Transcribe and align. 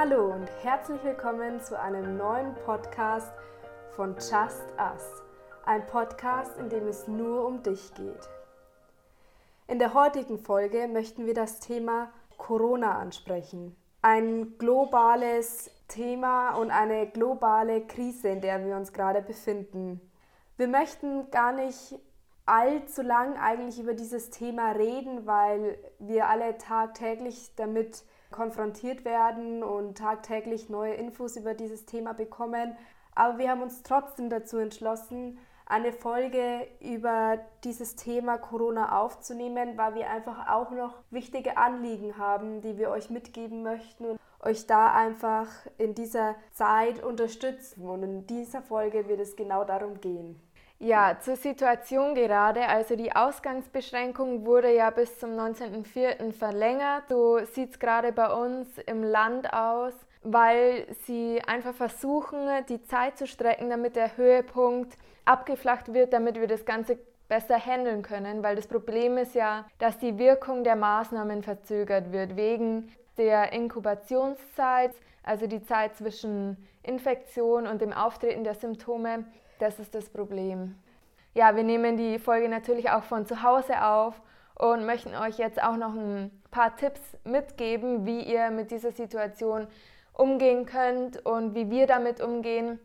Hallo 0.00 0.32
und 0.32 0.48
herzlich 0.62 1.02
willkommen 1.02 1.60
zu 1.60 1.76
einem 1.76 2.16
neuen 2.16 2.54
Podcast 2.64 3.32
von 3.96 4.14
Just 4.14 4.62
Us. 4.78 5.24
Ein 5.64 5.84
Podcast, 5.88 6.56
in 6.56 6.68
dem 6.68 6.86
es 6.86 7.08
nur 7.08 7.44
um 7.44 7.64
dich 7.64 7.92
geht. 7.94 8.28
In 9.66 9.80
der 9.80 9.94
heutigen 9.94 10.38
Folge 10.38 10.86
möchten 10.86 11.26
wir 11.26 11.34
das 11.34 11.58
Thema 11.58 12.12
Corona 12.36 12.96
ansprechen. 12.96 13.74
Ein 14.00 14.56
globales 14.56 15.68
Thema 15.88 16.54
und 16.54 16.70
eine 16.70 17.08
globale 17.08 17.84
Krise, 17.84 18.28
in 18.28 18.40
der 18.40 18.64
wir 18.64 18.76
uns 18.76 18.92
gerade 18.92 19.20
befinden. 19.20 20.00
Wir 20.56 20.68
möchten 20.68 21.28
gar 21.32 21.50
nicht 21.50 21.98
allzu 22.46 23.02
lang 23.02 23.36
eigentlich 23.36 23.80
über 23.80 23.94
dieses 23.94 24.30
Thema 24.30 24.70
reden, 24.70 25.26
weil 25.26 25.76
wir 25.98 26.28
alle 26.28 26.56
tagtäglich 26.56 27.56
damit 27.56 28.04
konfrontiert 28.30 29.04
werden 29.04 29.62
und 29.62 29.98
tagtäglich 29.98 30.68
neue 30.68 30.94
Infos 30.94 31.36
über 31.36 31.54
dieses 31.54 31.86
Thema 31.86 32.12
bekommen. 32.12 32.76
Aber 33.14 33.38
wir 33.38 33.50
haben 33.50 33.62
uns 33.62 33.82
trotzdem 33.82 34.30
dazu 34.30 34.58
entschlossen, 34.58 35.38
eine 35.66 35.92
Folge 35.92 36.66
über 36.80 37.38
dieses 37.62 37.94
Thema 37.94 38.38
Corona 38.38 38.98
aufzunehmen, 39.00 39.76
weil 39.76 39.94
wir 39.94 40.08
einfach 40.08 40.48
auch 40.48 40.70
noch 40.70 40.94
wichtige 41.10 41.58
Anliegen 41.58 42.16
haben, 42.16 42.62
die 42.62 42.78
wir 42.78 42.90
euch 42.90 43.10
mitgeben 43.10 43.62
möchten 43.62 44.06
und 44.06 44.20
euch 44.40 44.66
da 44.66 44.92
einfach 44.94 45.48
in 45.76 45.94
dieser 45.94 46.36
Zeit 46.52 47.02
unterstützen. 47.02 47.88
Und 47.88 48.02
in 48.02 48.26
dieser 48.26 48.62
Folge 48.62 49.08
wird 49.08 49.20
es 49.20 49.36
genau 49.36 49.64
darum 49.64 50.00
gehen. 50.00 50.40
Ja, 50.80 51.18
zur 51.20 51.34
Situation 51.34 52.14
gerade. 52.14 52.68
Also 52.68 52.94
die 52.94 53.14
Ausgangsbeschränkung 53.14 54.46
wurde 54.46 54.72
ja 54.72 54.90
bis 54.90 55.18
zum 55.18 55.30
19.04. 55.30 56.32
verlängert. 56.32 57.08
So 57.08 57.44
sieht 57.46 57.72
es 57.72 57.78
gerade 57.80 58.12
bei 58.12 58.32
uns 58.32 58.78
im 58.86 59.02
Land 59.02 59.52
aus, 59.52 59.92
weil 60.22 60.86
sie 61.04 61.42
einfach 61.44 61.74
versuchen, 61.74 62.48
die 62.68 62.80
Zeit 62.84 63.18
zu 63.18 63.26
strecken, 63.26 63.70
damit 63.70 63.96
der 63.96 64.16
Höhepunkt 64.16 64.96
abgeflacht 65.24 65.92
wird, 65.94 66.12
damit 66.12 66.38
wir 66.38 66.46
das 66.46 66.64
Ganze 66.64 66.96
besser 67.28 67.58
handeln 67.58 68.02
können, 68.02 68.42
weil 68.42 68.56
das 68.56 68.68
Problem 68.68 69.18
ist 69.18 69.34
ja, 69.34 69.66
dass 69.78 69.98
die 69.98 70.16
Wirkung 70.16 70.64
der 70.64 70.76
Maßnahmen 70.76 71.42
verzögert 71.42 72.12
wird 72.12 72.36
wegen 72.36 72.90
der 73.18 73.52
Inkubationszeit, 73.52 74.92
also 75.24 75.46
die 75.46 75.62
Zeit 75.62 75.96
zwischen 75.96 76.56
Infektion 76.82 77.66
und 77.66 77.82
dem 77.82 77.92
Auftreten 77.92 78.44
der 78.44 78.54
Symptome. 78.54 79.24
Das 79.58 79.78
ist 79.78 79.94
das 79.94 80.08
Problem. 80.08 80.76
Ja, 81.34 81.54
wir 81.56 81.64
nehmen 81.64 81.96
die 81.96 82.18
Folge 82.18 82.48
natürlich 82.48 82.90
auch 82.90 83.02
von 83.02 83.26
zu 83.26 83.42
Hause 83.42 83.84
auf 83.84 84.20
und 84.54 84.86
möchten 84.86 85.14
euch 85.14 85.38
jetzt 85.38 85.62
auch 85.62 85.76
noch 85.76 85.94
ein 85.94 86.30
paar 86.50 86.76
Tipps 86.76 87.00
mitgeben, 87.24 88.06
wie 88.06 88.22
ihr 88.22 88.50
mit 88.50 88.70
dieser 88.70 88.92
Situation 88.92 89.66
umgehen 90.12 90.66
könnt 90.66 91.24
und 91.24 91.54
wie 91.54 91.70
wir 91.70 91.86
damit 91.86 92.20
umgehen 92.20 92.78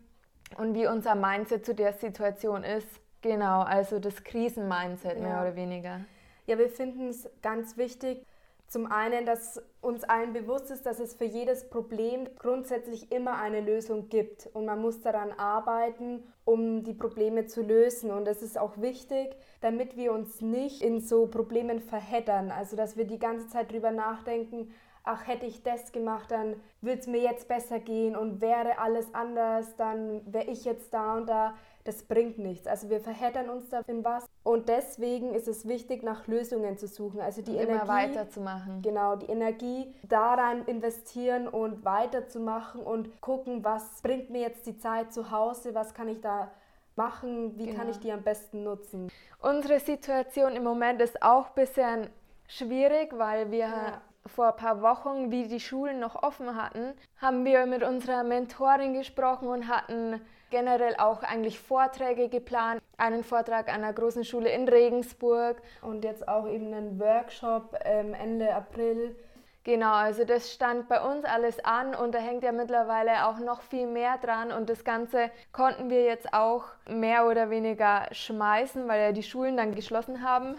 und 0.58 0.76
wie 0.76 0.88
unser 0.88 1.16
Mindset 1.16 1.66
zu 1.66 1.74
der 1.74 1.94
Situation 1.94 2.64
ist. 2.64 2.88
Genau, 3.22 3.62
also 3.62 4.00
das 4.00 4.24
Krisen-Mindset 4.24 5.20
mehr 5.20 5.42
oder 5.42 5.56
weniger. 5.56 6.02
Ja, 6.46 6.58
wir 6.58 6.70
finden 6.70 7.08
es 7.08 7.30
ganz 7.42 7.78
wichtig, 7.78 8.26
zum 8.68 8.92
einen, 8.92 9.26
dass 9.26 9.62
uns 9.82 10.04
allen 10.04 10.34
bewusst 10.34 10.72
ist, 10.72 10.86
dass 10.86 11.00
es 11.00 11.14
für 11.14 11.26
jedes 11.26 11.70
Problem 11.70 12.28
grundsätzlich 12.40 13.12
immer 13.12 13.38
eine 13.38 13.62
Lösung 13.62 14.10
gibt 14.10 14.50
und 14.54 14.66
man 14.66 14.82
muss 14.82 15.02
daran 15.02 15.32
arbeiten, 15.32 16.24
um 16.44 16.84
die 16.84 16.94
Probleme 16.94 17.46
zu 17.46 17.62
lösen. 17.62 18.10
Und 18.12 18.26
das 18.26 18.42
ist 18.42 18.58
auch 18.58 18.78
wichtig, 18.78 19.36
damit 19.62 19.96
wir 19.96 20.12
uns 20.12 20.42
nicht 20.42 20.82
in 20.82 21.02
so 21.02 21.28
Problemen 21.28 21.80
verheddern. 21.80 22.52
Also, 22.52 22.76
dass 22.76 22.98
wir 22.98 23.06
die 23.06 23.20
ganze 23.20 23.48
Zeit 23.48 23.72
drüber 23.72 23.92
nachdenken, 23.92 24.74
ach, 25.04 25.28
hätte 25.28 25.46
ich 25.46 25.64
das 25.64 25.92
gemacht, 25.92 26.32
dann 26.32 26.56
würde 26.82 27.02
es 27.02 27.08
mir 27.08 27.22
jetzt 27.22 27.48
besser 27.48 27.80
gehen 27.80 28.16
und 28.16 28.42
wäre 28.42 28.80
alles 28.80 29.14
anders, 29.14 29.76
dann 29.76 30.22
wäre 30.26 30.46
ich 30.46 30.64
jetzt 30.66 30.94
da 30.94 31.18
und 31.18 31.28
da 31.28 31.56
das 31.84 32.04
bringt 32.04 32.38
nichts. 32.38 32.68
Also 32.68 32.90
wir 32.90 33.00
verheddern 33.00 33.50
uns 33.50 33.70
da 33.70 33.82
in 33.88 34.04
was 34.04 34.26
und 34.44 34.70
deswegen 34.70 35.34
ist 35.34 35.48
es 35.48 35.68
wichtig, 35.68 36.04
nach 36.04 36.28
Lösungen 36.28 36.78
zu 36.78 36.88
suchen. 36.88 37.20
Also 37.20 37.42
die 37.42 37.52
und 37.52 37.58
Energie 37.58 37.74
immer 37.74 37.88
weiterzumachen. 37.88 38.82
Genau, 38.82 39.16
die 39.16 39.28
Energie 39.28 39.94
daran 40.04 40.66
investieren 40.66 41.48
und 41.48 41.84
weiterzumachen 41.84 42.82
und 42.82 43.22
gucken, 43.22 43.64
was 43.64 44.02
bringt 44.02 44.30
mir 44.30 44.42
jetzt 44.42 44.66
die 44.66 44.78
Zeit 44.78 45.14
zu 45.14 45.32
Hause, 45.32 45.76
was 45.76 45.94
kann 45.94 46.08
ich 46.08 46.22
da 46.22 46.52
machen, 46.96 47.58
wie 47.58 47.66
genau. 47.66 47.80
kann 47.80 47.90
ich 47.90 48.00
die 48.00 48.12
am 48.12 48.24
besten 48.24 48.64
nutzen. 48.64 49.12
Unsere 49.42 49.80
Situation 49.80 50.56
im 50.56 50.64
Moment 50.64 51.02
ist 51.02 51.22
auch 51.22 51.48
ein 51.48 51.56
bisschen 51.56 52.10
schwierig, 52.48 53.18
weil 53.18 53.52
wir 53.52 53.58
ja 53.58 54.02
vor 54.26 54.48
ein 54.48 54.56
paar 54.56 54.82
Wochen, 54.82 55.32
wie 55.32 55.48
die 55.48 55.60
Schulen 55.60 56.00
noch 56.00 56.22
offen 56.24 56.56
hatten, 56.56 56.94
haben 57.18 57.44
wir 57.46 57.66
mit 57.66 57.84
unserer 57.84 58.24
Mentorin 58.24 58.94
gesprochen 58.94 59.50
und 59.50 59.68
hatten 59.68 60.22
generell 60.54 60.96
auch 60.98 61.24
eigentlich 61.24 61.60
Vorträge 61.60 62.30
geplant. 62.30 62.80
Einen 62.98 63.24
Vortrag 63.24 63.70
an 63.70 63.84
einer 63.84 63.92
großen 63.92 64.24
Schule 64.24 64.52
in 64.52 64.70
Regensburg. 64.70 65.58
Und 65.82 66.06
jetzt 66.06 66.28
auch 66.28 66.48
eben 66.48 66.72
einen 66.72 67.00
Workshop 67.00 67.76
ähm, 67.84 68.14
Ende 68.14 68.54
April. 68.54 69.16
Genau, 69.64 69.94
also 69.94 70.26
das 70.26 70.54
stand 70.54 70.88
bei 70.90 71.02
uns 71.02 71.26
alles 71.26 71.64
an 71.64 71.96
und 71.96 72.14
da 72.14 72.20
hängt 72.20 72.44
ja 72.44 72.52
mittlerweile 72.52 73.26
auch 73.26 73.40
noch 73.40 73.62
viel 73.62 73.88
mehr 73.88 74.18
dran 74.18 74.52
und 74.52 74.70
das 74.70 74.84
Ganze 74.84 75.32
konnten 75.54 75.90
wir 75.90 76.04
jetzt 76.04 76.34
auch 76.34 76.66
mehr 76.86 77.26
oder 77.28 77.50
weniger 77.50 78.08
schmeißen, 78.12 78.88
weil 78.90 79.02
ja 79.02 79.12
die 79.14 79.24
Schulen 79.24 79.56
dann 79.56 79.74
geschlossen 79.74 80.22
haben. 80.22 80.56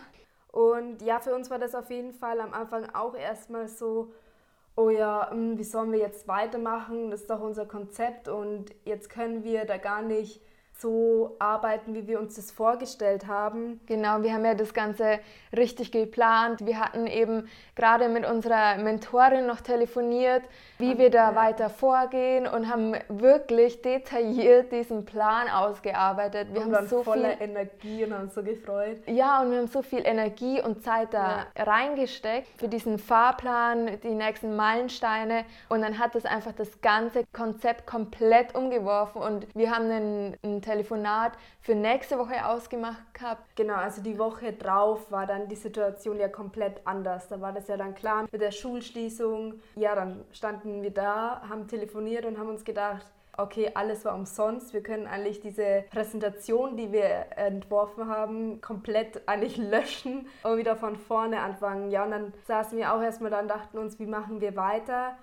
Und 0.50 1.02
ja, 1.02 1.20
für 1.20 1.34
uns 1.34 1.50
war 1.50 1.58
das 1.58 1.74
auf 1.74 1.90
jeden 1.90 2.14
Fall 2.14 2.40
am 2.40 2.54
Anfang 2.54 2.94
auch 2.94 3.14
erstmal 3.14 3.68
so, 3.68 4.10
oh 4.76 4.90
ja, 4.90 5.30
hm, 5.30 5.58
wie 5.58 5.64
sollen 5.64 5.92
wir 5.92 5.98
jetzt 5.98 6.28
weitermachen? 6.28 7.10
Das 7.10 7.22
ist 7.22 7.30
doch 7.30 7.40
unser 7.40 7.66
Konzept 7.66 8.28
und 8.28 8.74
jetzt 8.84 9.08
können 9.10 9.44
wir 9.44 9.64
da 9.64 9.76
gar 9.76 10.02
nicht 10.02 10.40
so 10.76 11.36
arbeiten, 11.38 11.94
wie 11.94 12.08
wir 12.08 12.18
uns 12.18 12.34
das 12.34 12.50
vorgestellt 12.50 13.28
haben. 13.28 13.80
Genau, 13.86 14.22
wir 14.22 14.32
haben 14.32 14.44
ja 14.44 14.54
das 14.54 14.74
Ganze 14.74 15.20
richtig 15.56 15.92
geplant. 15.92 16.66
Wir 16.66 16.80
hatten 16.80 17.06
eben 17.06 17.48
gerade 17.76 18.08
mit 18.08 18.26
unserer 18.26 18.76
Mentorin 18.78 19.46
noch 19.46 19.60
telefoniert, 19.60 20.42
wie 20.84 20.98
wir 20.98 21.10
da 21.10 21.34
weiter 21.34 21.70
vorgehen 21.70 22.46
und 22.46 22.70
haben 22.70 22.94
wirklich 23.08 23.80
detailliert 23.82 24.72
diesen 24.72 25.04
Plan 25.04 25.48
ausgearbeitet. 25.48 26.48
Wir 26.52 26.66
und 26.66 26.76
haben 26.76 26.86
so 26.86 27.02
voller 27.02 27.36
viel 27.36 27.48
Energie 27.48 28.04
und 28.04 28.14
haben 28.14 28.24
uns 28.24 28.34
so 28.34 28.42
gefreut. 28.42 28.98
Ja, 29.06 29.40
und 29.40 29.50
wir 29.50 29.58
haben 29.58 29.68
so 29.68 29.82
viel 29.82 30.02
Energie 30.04 30.60
und 30.60 30.82
Zeit 30.82 31.14
da 31.14 31.46
ja. 31.56 31.64
reingesteckt 31.64 32.48
für 32.58 32.68
diesen 32.68 32.98
Fahrplan, 32.98 33.98
die 34.02 34.14
nächsten 34.14 34.56
Meilensteine 34.56 35.44
und 35.68 35.82
dann 35.82 35.98
hat 35.98 36.14
das 36.14 36.24
einfach 36.24 36.52
das 36.52 36.80
ganze 36.80 37.24
Konzept 37.32 37.86
komplett 37.86 38.54
umgeworfen 38.54 39.22
und 39.22 39.46
wir 39.54 39.70
haben 39.70 39.90
einen, 39.90 40.36
einen 40.42 40.62
Telefonat 40.62 41.32
für 41.60 41.74
nächste 41.74 42.18
Woche 42.18 42.46
ausgemacht 42.46 43.14
gehabt. 43.14 43.56
Genau, 43.56 43.76
also 43.76 44.02
die 44.02 44.18
Woche 44.18 44.52
drauf 44.52 45.10
war 45.10 45.26
dann 45.26 45.48
die 45.48 45.56
Situation 45.56 46.18
ja 46.18 46.28
komplett 46.28 46.80
anders. 46.84 47.28
Da 47.28 47.40
war 47.40 47.52
das 47.52 47.68
ja 47.68 47.78
dann 47.78 47.94
klar 47.94 48.26
mit 48.30 48.40
der 48.40 48.50
Schulschließung. 48.50 49.60
Ja, 49.76 49.94
dann 49.94 50.24
standen 50.32 50.73
wir 50.82 50.92
da, 50.92 51.42
haben 51.48 51.68
telefoniert 51.68 52.24
und 52.26 52.38
haben 52.38 52.48
uns 52.48 52.64
gedacht, 52.64 53.06
okay, 53.36 53.70
alles 53.74 54.04
war 54.04 54.14
umsonst. 54.14 54.72
Wir 54.72 54.82
können 54.82 55.06
eigentlich 55.06 55.40
diese 55.40 55.84
Präsentation, 55.90 56.76
die 56.76 56.92
wir 56.92 57.26
entworfen 57.36 58.08
haben, 58.08 58.60
komplett 58.60 59.26
eigentlich 59.26 59.56
löschen 59.56 60.28
und 60.42 60.56
wieder 60.56 60.76
von 60.76 60.96
vorne 60.96 61.40
anfangen. 61.40 61.90
Ja, 61.90 62.04
und 62.04 62.10
dann 62.10 62.32
saßen 62.46 62.78
wir 62.78 62.92
auch 62.92 63.02
erstmal 63.02 63.30
da 63.30 63.40
und 63.40 63.48
dachten 63.48 63.78
uns, 63.78 63.98
wie 63.98 64.06
machen 64.06 64.40
wir 64.40 64.56
weiter? 64.56 65.16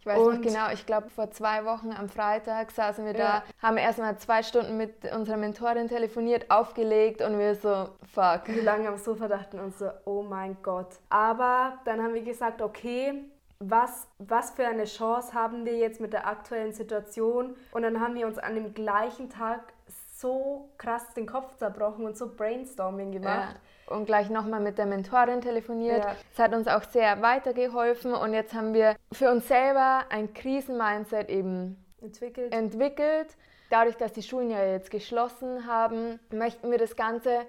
Ich 0.00 0.06
weiß 0.06 0.18
und 0.18 0.34
noch 0.34 0.42
genau, 0.42 0.72
ich 0.72 0.84
glaube 0.84 1.10
vor 1.10 1.30
zwei 1.30 1.64
Wochen 1.64 1.92
am 1.92 2.08
Freitag 2.08 2.72
saßen 2.72 3.04
wir 3.04 3.12
ja. 3.12 3.44
da, 3.60 3.66
haben 3.68 3.76
erstmal 3.76 4.18
zwei 4.18 4.42
Stunden 4.42 4.76
mit 4.76 5.04
unserer 5.14 5.36
Mentorin 5.36 5.86
telefoniert, 5.86 6.50
aufgelegt 6.50 7.22
und 7.22 7.38
wir 7.38 7.54
so, 7.54 7.88
fuck. 8.12 8.48
Wie 8.48 8.60
lange 8.60 8.88
am 8.88 8.96
Sofa 8.96 9.28
dachten 9.28 9.60
uns 9.60 9.78
so, 9.78 9.90
oh 10.04 10.22
mein 10.22 10.56
Gott. 10.60 10.88
Aber 11.08 11.74
dann 11.84 12.02
haben 12.02 12.14
wir 12.14 12.22
gesagt, 12.22 12.62
okay, 12.62 13.22
was, 13.70 14.08
was 14.18 14.50
für 14.52 14.66
eine 14.66 14.84
Chance 14.84 15.34
haben 15.34 15.64
wir 15.64 15.76
jetzt 15.76 16.00
mit 16.00 16.12
der 16.12 16.26
aktuellen 16.26 16.72
Situation? 16.72 17.56
Und 17.72 17.82
dann 17.82 18.00
haben 18.00 18.14
wir 18.14 18.26
uns 18.26 18.38
an 18.38 18.54
dem 18.54 18.74
gleichen 18.74 19.30
Tag 19.30 19.72
so 20.14 20.70
krass 20.78 21.14
den 21.14 21.26
Kopf 21.26 21.56
zerbrochen 21.56 22.04
und 22.04 22.16
so 22.16 22.34
Brainstorming 22.34 23.12
gemacht. 23.12 23.54
Ja 23.54 23.60
und 23.92 24.06
gleich 24.06 24.30
nochmal 24.30 24.60
mit 24.60 24.78
der 24.78 24.86
Mentorin 24.86 25.40
telefoniert. 25.40 26.04
Ja. 26.04 26.16
Das 26.30 26.44
hat 26.44 26.54
uns 26.54 26.66
auch 26.66 26.82
sehr 26.84 27.22
weitergeholfen 27.22 28.14
und 28.14 28.34
jetzt 28.34 28.54
haben 28.54 28.74
wir 28.74 28.96
für 29.12 29.30
uns 29.30 29.46
selber 29.48 30.04
ein 30.10 30.32
Krisenmindset 30.34 31.28
eben 31.28 31.84
entwickelt. 32.00 32.52
entwickelt. 32.52 33.36
Dadurch, 33.70 33.96
dass 33.96 34.12
die 34.12 34.22
Schulen 34.22 34.50
ja 34.50 34.62
jetzt 34.64 34.90
geschlossen 34.90 35.66
haben, 35.66 36.20
möchten 36.30 36.70
wir 36.70 36.78
das 36.78 36.94
Ganze 36.94 37.46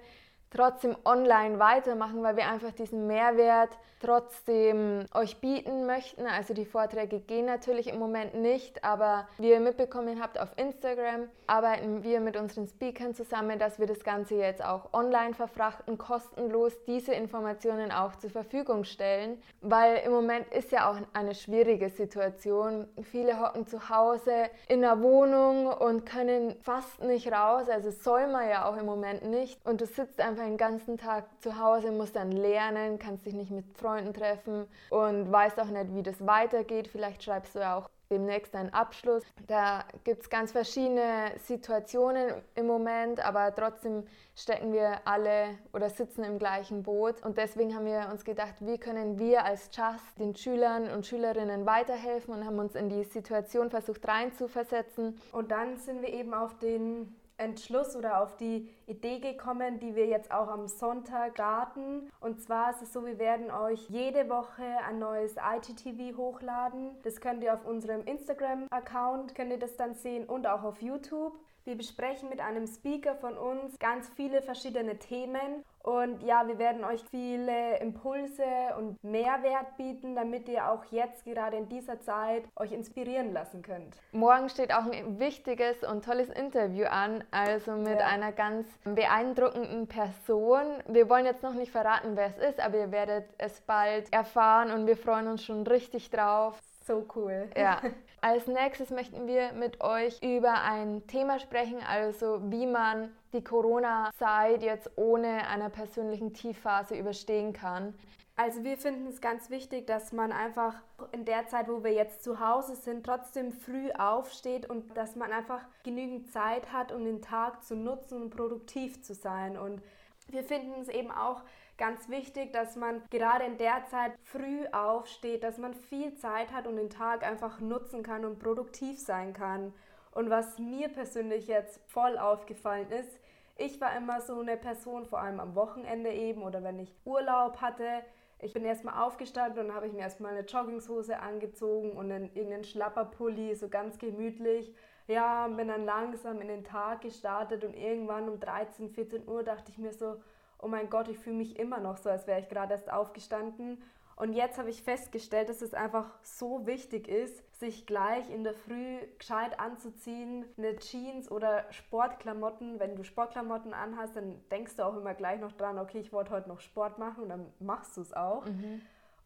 trotzdem 0.54 0.96
online 1.04 1.58
weitermachen, 1.58 2.22
weil 2.22 2.36
wir 2.36 2.48
einfach 2.48 2.72
diesen 2.72 3.06
Mehrwert 3.06 3.76
trotzdem 4.04 5.06
euch 5.14 5.40
bieten 5.40 5.86
möchten. 5.86 6.26
Also 6.26 6.52
die 6.52 6.66
Vorträge 6.66 7.20
gehen 7.20 7.46
natürlich 7.46 7.88
im 7.88 7.98
Moment 7.98 8.34
nicht, 8.34 8.84
aber 8.84 9.26
wie 9.38 9.50
ihr 9.50 9.60
mitbekommen 9.60 10.20
habt 10.22 10.38
auf 10.38 10.50
Instagram, 10.56 11.28
arbeiten 11.46 12.02
wir 12.02 12.20
mit 12.20 12.36
unseren 12.36 12.66
Speakern 12.66 13.14
zusammen, 13.14 13.58
dass 13.58 13.78
wir 13.78 13.86
das 13.86 14.04
Ganze 14.04 14.34
jetzt 14.34 14.64
auch 14.64 14.92
online 14.92 15.34
verfrachten, 15.34 15.96
kostenlos 15.96 16.72
diese 16.86 17.14
Informationen 17.14 17.92
auch 17.92 18.16
zur 18.16 18.30
Verfügung 18.30 18.84
stellen, 18.84 19.42
weil 19.62 19.98
im 20.04 20.12
Moment 20.12 20.52
ist 20.52 20.70
ja 20.70 20.90
auch 20.90 20.98
eine 21.14 21.34
schwierige 21.34 21.88
Situation. 21.88 22.86
Viele 23.02 23.40
hocken 23.40 23.66
zu 23.66 23.88
Hause 23.88 24.50
in 24.68 24.82
der 24.82 25.00
Wohnung 25.00 25.66
und 25.66 26.04
können 26.04 26.56
fast 26.62 27.02
nicht 27.02 27.32
raus, 27.32 27.68
also 27.68 27.90
soll 27.90 28.26
man 28.28 28.48
ja 28.48 28.68
auch 28.68 28.76
im 28.76 28.86
Moment 28.86 29.24
nicht 29.24 29.64
und 29.64 29.80
du 29.80 29.86
sitzt 29.86 30.20
einfach 30.20 30.43
den 30.44 30.56
ganzen 30.56 30.98
Tag 30.98 31.24
zu 31.40 31.58
Hause, 31.58 31.90
musst 31.90 32.16
dann 32.16 32.32
lernen, 32.32 32.98
kannst 32.98 33.26
dich 33.26 33.34
nicht 33.34 33.50
mit 33.50 33.64
Freunden 33.76 34.14
treffen 34.14 34.66
und 34.90 35.30
weißt 35.30 35.58
auch 35.60 35.66
nicht, 35.66 35.94
wie 35.94 36.02
das 36.02 36.26
weitergeht. 36.26 36.88
Vielleicht 36.88 37.22
schreibst 37.22 37.54
du 37.54 37.60
ja 37.60 37.76
auch 37.76 37.88
demnächst 38.10 38.54
einen 38.54 38.72
Abschluss. 38.72 39.22
Da 39.46 39.84
gibt 40.04 40.22
es 40.22 40.30
ganz 40.30 40.52
verschiedene 40.52 41.32
Situationen 41.38 42.34
im 42.54 42.66
Moment, 42.66 43.24
aber 43.24 43.54
trotzdem 43.54 44.04
stecken 44.36 44.72
wir 44.72 45.00
alle 45.04 45.58
oder 45.72 45.90
sitzen 45.90 46.24
im 46.24 46.38
gleichen 46.38 46.82
Boot. 46.82 47.24
Und 47.24 47.38
deswegen 47.38 47.74
haben 47.74 47.86
wir 47.86 48.08
uns 48.12 48.24
gedacht, 48.24 48.54
wie 48.60 48.78
können 48.78 49.18
wir 49.18 49.44
als 49.44 49.70
Just 49.74 50.18
den 50.18 50.36
Schülern 50.36 50.90
und 50.90 51.06
Schülerinnen 51.06 51.66
weiterhelfen 51.66 52.34
und 52.34 52.44
haben 52.44 52.58
uns 52.58 52.74
in 52.74 52.88
die 52.88 53.04
Situation 53.04 53.70
versucht 53.70 54.06
reinzuversetzen. 54.06 55.20
Und 55.32 55.50
dann 55.50 55.76
sind 55.78 56.02
wir 56.02 56.12
eben 56.12 56.34
auf 56.34 56.58
den 56.58 57.14
Entschluss 57.36 57.96
oder 57.96 58.22
auf 58.22 58.36
die 58.36 58.68
Idee 58.86 59.18
gekommen, 59.18 59.80
die 59.80 59.94
wir 59.94 60.06
jetzt 60.06 60.30
auch 60.30 60.48
am 60.48 60.68
Sonntag 60.68 61.32
starten. 61.32 62.10
Und 62.20 62.40
zwar 62.40 62.70
ist 62.70 62.82
es 62.82 62.92
so, 62.92 63.04
wir 63.04 63.18
werden 63.18 63.50
euch 63.50 63.88
jede 63.88 64.28
Woche 64.28 64.64
ein 64.88 64.98
neues 64.98 65.36
IGTV 65.36 66.16
hochladen. 66.16 66.90
Das 67.02 67.20
könnt 67.20 67.42
ihr 67.42 67.54
auf 67.54 67.64
unserem 67.64 68.02
Instagram-Account, 68.04 69.34
könnt 69.34 69.50
ihr 69.50 69.58
das 69.58 69.76
dann 69.76 69.94
sehen 69.94 70.26
und 70.26 70.46
auch 70.46 70.62
auf 70.62 70.80
YouTube. 70.82 71.34
Wir 71.64 71.76
besprechen 71.76 72.28
mit 72.28 72.40
einem 72.40 72.66
Speaker 72.66 73.14
von 73.14 73.38
uns 73.38 73.78
ganz 73.78 74.10
viele 74.10 74.42
verschiedene 74.42 74.98
Themen 74.98 75.64
und 75.84 76.22
ja, 76.22 76.48
wir 76.48 76.58
werden 76.58 76.82
euch 76.82 77.04
viele 77.10 77.76
Impulse 77.76 78.42
und 78.78 78.96
Mehrwert 79.04 79.76
bieten, 79.76 80.16
damit 80.16 80.48
ihr 80.48 80.70
auch 80.70 80.82
jetzt 80.90 81.26
gerade 81.26 81.58
in 81.58 81.68
dieser 81.68 82.00
Zeit 82.00 82.44
euch 82.56 82.72
inspirieren 82.72 83.34
lassen 83.34 83.60
könnt. 83.60 83.94
Morgen 84.12 84.48
steht 84.48 84.72
auch 84.72 84.90
ein 84.90 85.18
wichtiges 85.18 85.84
und 85.84 86.02
tolles 86.02 86.30
Interview 86.30 86.86
an, 86.86 87.22
also 87.30 87.72
mit 87.72 88.00
ja. 88.00 88.06
einer 88.06 88.32
ganz 88.32 88.66
beeindruckenden 88.84 89.86
Person. 89.86 90.64
Wir 90.88 91.10
wollen 91.10 91.26
jetzt 91.26 91.42
noch 91.42 91.52
nicht 91.52 91.70
verraten, 91.70 92.16
wer 92.16 92.28
es 92.28 92.38
ist, 92.38 92.60
aber 92.60 92.78
ihr 92.78 92.90
werdet 92.90 93.26
es 93.36 93.60
bald 93.60 94.10
erfahren 94.10 94.70
und 94.70 94.86
wir 94.86 94.96
freuen 94.96 95.28
uns 95.28 95.44
schon 95.44 95.66
richtig 95.66 96.08
drauf. 96.08 96.58
So 96.86 97.04
cool. 97.14 97.50
Ja. 97.58 97.82
Als 98.22 98.46
nächstes 98.46 98.88
möchten 98.88 99.26
wir 99.26 99.52
mit 99.52 99.82
euch 99.82 100.22
über 100.22 100.62
ein 100.62 101.06
Thema 101.06 101.38
sprechen, 101.38 101.78
also 101.86 102.40
wie 102.50 102.66
man 102.66 103.14
die 103.34 103.44
Corona-Zeit 103.44 104.62
jetzt 104.62 104.90
ohne 104.96 105.46
einer 105.48 105.68
persönlichen 105.68 106.32
Tiefphase 106.32 106.96
überstehen 106.96 107.52
kann. 107.52 107.94
Also 108.36 108.64
wir 108.64 108.76
finden 108.76 109.06
es 109.06 109.20
ganz 109.20 109.48
wichtig, 109.48 109.86
dass 109.86 110.12
man 110.12 110.32
einfach 110.32 110.74
in 111.12 111.24
der 111.24 111.46
Zeit, 111.46 111.68
wo 111.68 111.84
wir 111.84 111.92
jetzt 111.92 112.24
zu 112.24 112.40
Hause 112.40 112.74
sind, 112.74 113.06
trotzdem 113.06 113.52
früh 113.52 113.92
aufsteht 113.92 114.68
und 114.68 114.96
dass 114.96 115.14
man 115.14 115.30
einfach 115.30 115.60
genügend 115.84 116.32
Zeit 116.32 116.72
hat, 116.72 116.90
um 116.90 117.04
den 117.04 117.22
Tag 117.22 117.62
zu 117.62 117.76
nutzen 117.76 118.22
und 118.22 118.30
produktiv 118.30 119.02
zu 119.02 119.14
sein. 119.14 119.56
Und 119.56 119.82
wir 120.28 120.42
finden 120.42 120.80
es 120.80 120.88
eben 120.88 121.12
auch 121.12 121.42
ganz 121.78 122.08
wichtig, 122.08 122.52
dass 122.52 122.74
man 122.74 123.02
gerade 123.10 123.44
in 123.44 123.56
der 123.56 123.84
Zeit 123.88 124.12
früh 124.24 124.66
aufsteht, 124.72 125.44
dass 125.44 125.58
man 125.58 125.72
viel 125.74 126.16
Zeit 126.16 126.52
hat 126.52 126.66
und 126.66 126.74
den 126.74 126.90
Tag 126.90 127.24
einfach 127.24 127.60
nutzen 127.60 128.02
kann 128.02 128.24
und 128.24 128.40
produktiv 128.40 128.98
sein 128.98 129.32
kann. 129.32 129.72
Und 130.10 130.30
was 130.30 130.58
mir 130.58 130.88
persönlich 130.88 131.46
jetzt 131.46 131.80
voll 131.86 132.18
aufgefallen 132.18 132.90
ist, 132.90 133.20
ich 133.56 133.80
war 133.80 133.96
immer 133.96 134.20
so 134.20 134.40
eine 134.40 134.56
Person, 134.56 135.06
vor 135.06 135.20
allem 135.20 135.40
am 135.40 135.54
Wochenende 135.54 136.12
eben 136.12 136.42
oder 136.42 136.62
wenn 136.62 136.78
ich 136.78 136.94
Urlaub 137.04 137.60
hatte. 137.60 138.02
Ich 138.40 138.52
bin 138.52 138.64
erstmal 138.64 139.02
aufgestanden 139.02 139.66
und 139.66 139.74
habe 139.74 139.86
ich 139.86 139.92
mir 139.92 140.00
erstmal 140.00 140.32
eine 140.32 140.46
Jogginghose 140.46 141.18
angezogen 141.20 141.92
und 141.92 142.10
einen, 142.10 142.34
irgendeinen 142.34 142.64
Schlapperpulli, 142.64 143.54
so 143.54 143.68
ganz 143.68 143.98
gemütlich. 143.98 144.74
Ja, 145.06 145.46
bin 145.48 145.68
dann 145.68 145.84
langsam 145.84 146.40
in 146.40 146.48
den 146.48 146.64
Tag 146.64 147.02
gestartet 147.02 147.64
und 147.64 147.74
irgendwann 147.74 148.28
um 148.28 148.40
13, 148.40 148.90
14 148.90 149.28
Uhr 149.28 149.44
dachte 149.44 149.70
ich 149.70 149.78
mir 149.78 149.92
so, 149.92 150.16
oh 150.58 150.66
mein 150.66 150.90
Gott, 150.90 151.08
ich 151.08 151.18
fühle 151.18 151.36
mich 151.36 151.58
immer 151.58 151.78
noch 151.78 151.96
so, 151.96 152.08
als 152.08 152.26
wäre 152.26 152.40
ich 152.40 152.48
gerade 152.48 152.72
erst 152.72 152.90
aufgestanden. 152.90 153.82
Und 154.16 154.32
jetzt 154.32 154.58
habe 154.58 154.70
ich 154.70 154.82
festgestellt, 154.82 155.48
dass 155.48 155.62
es 155.62 155.74
einfach 155.74 156.06
so 156.22 156.66
wichtig 156.66 157.08
ist, 157.08 157.42
sich 157.58 157.86
gleich 157.86 158.30
in 158.30 158.44
der 158.44 158.54
Früh 158.54 158.98
gescheit 159.18 159.58
anzuziehen, 159.58 160.44
eine 160.56 160.76
Jeans 160.76 161.30
oder 161.30 161.64
Sportklamotten. 161.70 162.78
Wenn 162.78 162.96
du 162.96 163.02
Sportklamotten 163.02 163.74
anhast, 163.74 164.16
dann 164.16 164.40
denkst 164.50 164.76
du 164.76 164.84
auch 164.84 164.96
immer 164.96 165.14
gleich 165.14 165.40
noch 165.40 165.52
dran, 165.52 165.78
okay, 165.78 165.98
ich 165.98 166.12
wollte 166.12 166.30
heute 166.30 166.48
noch 166.48 166.60
Sport 166.60 166.98
machen 166.98 167.24
und 167.24 167.28
dann 167.28 167.52
machst 167.58 167.96
du 167.96 168.02
es 168.02 168.12
auch. 168.12 168.44
Mhm. 168.46 168.82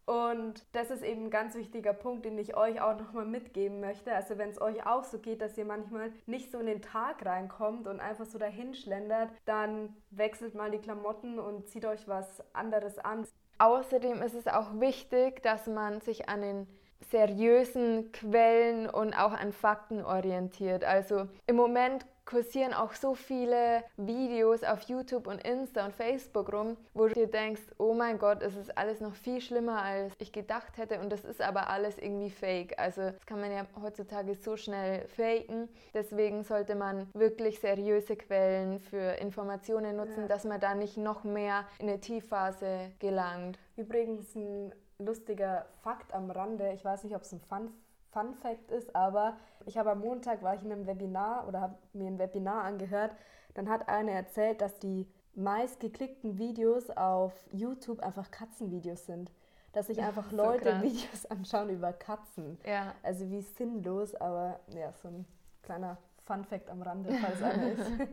Und 0.08 0.64
das 0.72 0.90
ist 0.90 1.02
eben 1.02 1.26
ein 1.26 1.30
ganz 1.30 1.54
wichtiger 1.54 1.92
Punkt, 1.92 2.24
den 2.24 2.38
ich 2.38 2.56
euch 2.56 2.80
auch 2.80 2.98
nochmal 2.98 3.26
mitgeben 3.26 3.80
möchte. 3.80 4.10
Also 4.14 4.38
wenn 4.38 4.48
es 4.48 4.58
euch 4.58 4.86
auch 4.86 5.04
so 5.04 5.18
geht, 5.18 5.42
dass 5.42 5.58
ihr 5.58 5.66
manchmal 5.66 6.10
nicht 6.24 6.50
so 6.50 6.58
in 6.60 6.64
den 6.64 6.80
Tag 6.80 7.26
reinkommt 7.26 7.86
und 7.86 8.00
einfach 8.00 8.24
so 8.24 8.38
dahin 8.38 8.72
schlendert, 8.72 9.28
dann 9.44 9.94
wechselt 10.08 10.54
mal 10.54 10.70
die 10.70 10.78
Klamotten 10.78 11.38
und 11.38 11.68
zieht 11.68 11.84
euch 11.84 12.08
was 12.08 12.42
anderes 12.54 12.98
an. 12.98 13.26
Außerdem 13.58 14.22
ist 14.22 14.34
es 14.34 14.46
auch 14.46 14.80
wichtig, 14.80 15.42
dass 15.42 15.66
man 15.66 16.00
sich 16.00 16.28
an 16.28 16.42
den 16.42 16.66
seriösen 17.10 18.12
Quellen 18.12 18.88
und 18.88 19.14
auch 19.14 19.32
an 19.32 19.52
Fakten 19.52 20.02
orientiert. 20.02 20.84
Also 20.84 21.26
im 21.46 21.56
Moment 21.56 22.06
kursieren 22.28 22.74
auch 22.74 22.92
so 22.92 23.14
viele 23.14 23.82
Videos 23.96 24.62
auf 24.62 24.82
YouTube 24.82 25.26
und 25.26 25.42
Insta 25.46 25.86
und 25.86 25.94
Facebook 25.94 26.52
rum, 26.52 26.76
wo 26.92 27.08
du 27.08 27.14
dir 27.14 27.26
denkst, 27.26 27.62
oh 27.78 27.94
mein 27.94 28.18
Gott, 28.18 28.42
es 28.42 28.54
ist 28.54 28.76
alles 28.76 29.00
noch 29.00 29.14
viel 29.14 29.40
schlimmer, 29.40 29.82
als 29.82 30.12
ich 30.18 30.30
gedacht 30.30 30.76
hätte 30.76 31.00
und 31.00 31.10
das 31.10 31.24
ist 31.24 31.40
aber 31.40 31.70
alles 31.70 31.98
irgendwie 31.98 32.28
fake. 32.28 32.78
Also 32.78 33.00
das 33.12 33.24
kann 33.24 33.40
man 33.40 33.50
ja 33.50 33.66
heutzutage 33.80 34.34
so 34.34 34.58
schnell 34.58 35.08
faken. 35.08 35.70
Deswegen 35.94 36.44
sollte 36.44 36.74
man 36.74 37.08
wirklich 37.14 37.60
seriöse 37.60 38.14
Quellen 38.16 38.78
für 38.78 39.18
Informationen 39.20 39.96
nutzen, 39.96 40.22
ja. 40.22 40.28
dass 40.28 40.44
man 40.44 40.60
da 40.60 40.74
nicht 40.74 40.98
noch 40.98 41.24
mehr 41.24 41.64
in 41.78 41.88
eine 41.88 41.98
Tiefphase 41.98 42.92
gelangt. 42.98 43.58
Übrigens 43.76 44.34
ein 44.34 44.74
lustiger 44.98 45.64
Fakt 45.82 46.12
am 46.12 46.30
Rande, 46.30 46.72
ich 46.74 46.84
weiß 46.84 47.04
nicht, 47.04 47.16
ob 47.16 47.22
es 47.22 47.32
ein 47.32 47.40
Fun 47.40 47.72
Fun 48.10 48.34
Fact 48.34 48.70
ist, 48.70 48.94
aber 48.96 49.36
ich 49.68 49.76
habe 49.76 49.90
am 49.90 50.00
Montag 50.00 50.42
war 50.42 50.54
ich 50.54 50.62
in 50.64 50.72
einem 50.72 50.86
Webinar 50.86 51.46
oder 51.46 51.60
habe 51.60 51.74
mir 51.92 52.08
ein 52.08 52.18
Webinar 52.18 52.64
angehört. 52.64 53.12
Dann 53.54 53.68
hat 53.68 53.88
eine 53.88 54.12
erzählt, 54.12 54.60
dass 54.60 54.78
die 54.78 55.06
meist 55.34 55.78
geklickten 55.78 56.38
Videos 56.38 56.90
auf 56.90 57.32
YouTube 57.52 58.00
einfach 58.00 58.30
Katzenvideos 58.30 59.06
sind. 59.06 59.30
Dass 59.72 59.88
sich 59.88 60.02
einfach 60.02 60.32
Leute 60.32 60.76
so 60.76 60.82
Videos 60.82 61.26
anschauen 61.30 61.68
über 61.68 61.92
Katzen. 61.92 62.58
Ja. 62.66 62.94
Also 63.02 63.30
wie 63.30 63.42
sinnlos, 63.42 64.14
aber 64.14 64.58
ja, 64.68 64.92
so 65.02 65.08
ein 65.08 65.26
kleiner 65.62 65.98
Fun 66.24 66.44
Fact 66.44 66.70
am 66.70 66.82
Rande, 66.82 67.12
falls 67.20 67.42
einer 67.42 67.72
ist. 67.72 67.90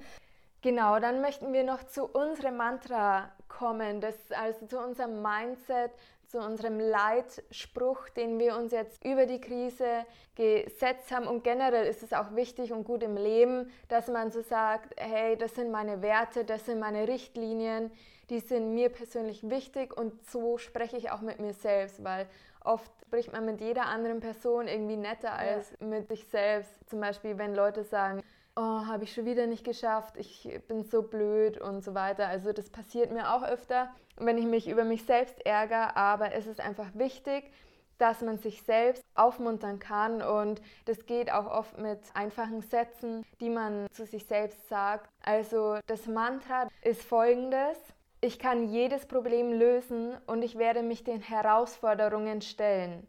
Genau, 0.66 1.00
dann 1.00 1.22
möchten 1.22 1.54
wir 1.54 1.64
noch 1.64 1.84
zu 1.84 2.06
unserem 2.08 2.58
Mantra 2.58 3.30
kommen, 3.48 4.02
das 4.02 4.16
also 4.32 4.66
zu 4.66 4.80
unserem 4.80 5.22
Mindset, 5.22 5.92
zu 6.28 6.40
unserem 6.40 6.80
Leitspruch, 6.80 8.10
den 8.10 8.40
wir 8.40 8.56
uns 8.58 8.72
jetzt 8.72 9.04
über 9.06 9.26
die 9.26 9.42
Krise 9.42 10.06
gesetzt 10.36 11.12
haben. 11.12 11.28
Und 11.28 11.44
generell 11.44 11.86
ist 11.86 12.04
es 12.04 12.14
auch 12.14 12.36
wichtig 12.36 12.72
und 12.72 12.84
gut 12.84 13.04
im 13.04 13.16
Leben, 13.16 13.72
dass 13.88 14.08
man 14.08 14.32
so 14.32 14.42
sagt, 14.42 14.94
hey, 14.98 15.38
das 15.38 15.56
sind 15.56 15.72
meine 15.72 16.02
Werte, 16.02 16.46
das 16.46 16.66
sind 16.66 16.80
meine 16.80 17.08
Richtlinien, 17.08 17.92
die 18.30 18.40
sind 18.40 18.74
mir 18.74 18.90
persönlich 18.90 19.50
wichtig 19.50 19.96
und 19.96 20.26
so 20.26 20.58
spreche 20.58 20.98
ich 20.98 21.12
auch 21.12 21.22
mit 21.22 21.40
mir 21.40 21.54
selbst, 21.54 22.04
weil 22.04 22.28
oft 22.64 22.92
spricht 23.06 23.32
man 23.32 23.46
mit 23.46 23.62
jeder 23.62 23.86
anderen 23.86 24.20
Person 24.20 24.68
irgendwie 24.68 24.98
netter 24.98 25.34
als 25.34 25.72
ja. 25.80 25.88
mit 25.88 26.08
sich 26.08 26.28
selbst. 26.28 26.72
Zum 26.90 27.00
Beispiel, 27.00 27.38
wenn 27.38 27.54
Leute 27.54 27.84
sagen, 27.84 28.22
oh, 28.56 28.86
habe 28.86 29.04
ich 29.04 29.14
schon 29.14 29.26
wieder 29.26 29.48
nicht 29.48 29.64
geschafft, 29.64 30.16
ich 30.18 30.60
bin 30.68 30.84
so 30.84 31.02
blöd 31.02 31.60
und 31.60 31.84
so 31.84 31.94
weiter. 31.94 32.28
Also 32.28 32.54
das 32.54 32.70
passiert 32.70 33.12
mir 33.12 33.34
auch 33.34 33.44
öfter, 33.44 33.94
wenn 34.18 34.38
ich 34.38 34.46
mich 34.46 34.68
über 34.68 34.84
mich 34.84 35.04
selbst 35.06 35.46
ärgere, 35.46 35.96
aber 35.98 36.34
es 36.34 36.48
ist 36.48 36.60
einfach 36.60 36.88
wichtig, 36.94 37.52
dass 37.98 38.22
man 38.22 38.38
sich 38.38 38.62
selbst 38.64 39.04
aufmuntern 39.14 39.80
kann 39.80 40.22
und 40.22 40.62
das 40.86 41.06
geht 41.06 41.32
auch 41.32 41.46
oft 41.46 41.78
mit 41.78 42.00
einfachen 42.14 42.62
Sätzen, 42.62 43.26
die 43.40 43.50
man 43.50 43.88
zu 43.92 44.06
sich 44.06 44.26
selbst 44.26 44.68
sagt. 44.68 45.10
Also 45.24 45.78
das 45.88 46.06
Mantra 46.08 46.68
ist 46.82 47.04
folgendes. 47.04 47.78
Ich 48.20 48.40
kann 48.40 48.68
jedes 48.68 49.06
Problem 49.06 49.54
lösen 49.54 50.18
und 50.28 50.42
ich 50.42 50.58
werde 50.58 50.82
mich 50.82 51.04
den 51.04 51.22
Herausforderungen 51.22 52.42
stellen. 52.42 53.08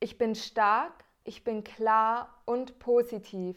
Ich 0.00 0.18
bin 0.18 0.34
stark, 0.34 1.04
ich 1.22 1.44
bin 1.44 1.62
klar 1.62 2.42
und 2.44 2.78
positiv 2.78 3.56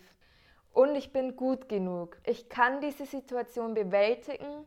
und 0.73 0.95
ich 0.95 1.11
bin 1.11 1.35
gut 1.35 1.69
genug. 1.69 2.17
Ich 2.23 2.49
kann 2.49 2.81
diese 2.81 3.05
Situation 3.05 3.73
bewältigen 3.73 4.65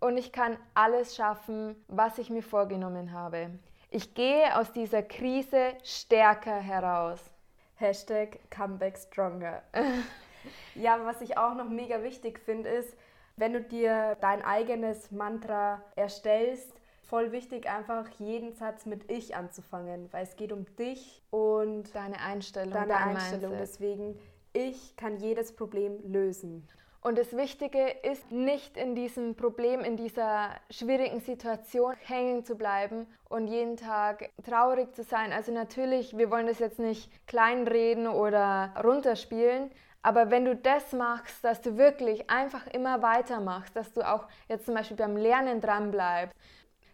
und 0.00 0.16
ich 0.16 0.32
kann 0.32 0.56
alles 0.74 1.16
schaffen, 1.16 1.76
was 1.88 2.18
ich 2.18 2.30
mir 2.30 2.42
vorgenommen 2.42 3.12
habe. 3.12 3.50
Ich 3.90 4.14
gehe 4.14 4.56
aus 4.58 4.72
dieser 4.72 5.02
Krise 5.02 5.74
stärker 5.82 6.60
heraus. 6.60 7.20
Hashtag 7.74 8.38
Comeback 8.50 8.98
Stronger. 8.98 9.62
ja, 10.74 10.98
was 11.04 11.20
ich 11.20 11.36
auch 11.36 11.54
noch 11.54 11.68
mega 11.68 12.02
wichtig 12.02 12.38
finde, 12.38 12.68
ist, 12.68 12.96
wenn 13.36 13.52
du 13.52 13.62
dir 13.62 14.16
dein 14.20 14.44
eigenes 14.44 15.10
Mantra 15.10 15.82
erstellst, 15.96 16.72
voll 17.02 17.32
wichtig, 17.32 17.68
einfach 17.68 18.06
jeden 18.18 18.52
Satz 18.52 18.86
mit 18.86 19.10
Ich 19.10 19.34
anzufangen, 19.34 20.12
weil 20.12 20.22
es 20.24 20.36
geht 20.36 20.52
um 20.52 20.64
dich 20.76 21.22
und 21.30 21.92
deine 21.94 22.20
Einstellung. 22.20 22.72
Deine 22.72 22.88
dein 22.88 23.16
Einstellung. 23.16 23.50
Mindset. 23.50 23.60
Deswegen, 23.60 24.18
ich 24.52 24.96
kann 24.96 25.16
jedes 25.16 25.54
Problem 25.54 25.98
lösen. 26.04 26.66
Und 27.02 27.16
das 27.16 27.34
Wichtige 27.34 27.88
ist 28.02 28.30
nicht 28.30 28.76
in 28.76 28.94
diesem 28.94 29.34
Problem, 29.34 29.80
in 29.80 29.96
dieser 29.96 30.50
schwierigen 30.68 31.20
Situation 31.20 31.94
hängen 32.04 32.44
zu 32.44 32.56
bleiben 32.56 33.06
und 33.30 33.46
jeden 33.46 33.78
Tag 33.78 34.30
traurig 34.44 34.94
zu 34.94 35.02
sein. 35.02 35.32
Also 35.32 35.50
natürlich, 35.50 36.18
wir 36.18 36.30
wollen 36.30 36.46
das 36.46 36.58
jetzt 36.58 36.78
nicht 36.78 37.10
kleinreden 37.26 38.06
oder 38.06 38.74
runterspielen, 38.84 39.70
aber 40.02 40.30
wenn 40.30 40.44
du 40.44 40.54
das 40.54 40.92
machst, 40.92 41.42
dass 41.42 41.62
du 41.62 41.78
wirklich 41.78 42.28
einfach 42.28 42.66
immer 42.66 43.00
weitermachst, 43.00 43.74
dass 43.74 43.92
du 43.94 44.02
auch 44.02 44.26
jetzt 44.48 44.66
zum 44.66 44.74
Beispiel 44.74 44.98
beim 44.98 45.16
Lernen 45.16 45.62
dran 45.62 45.90
bleibst 45.90 46.36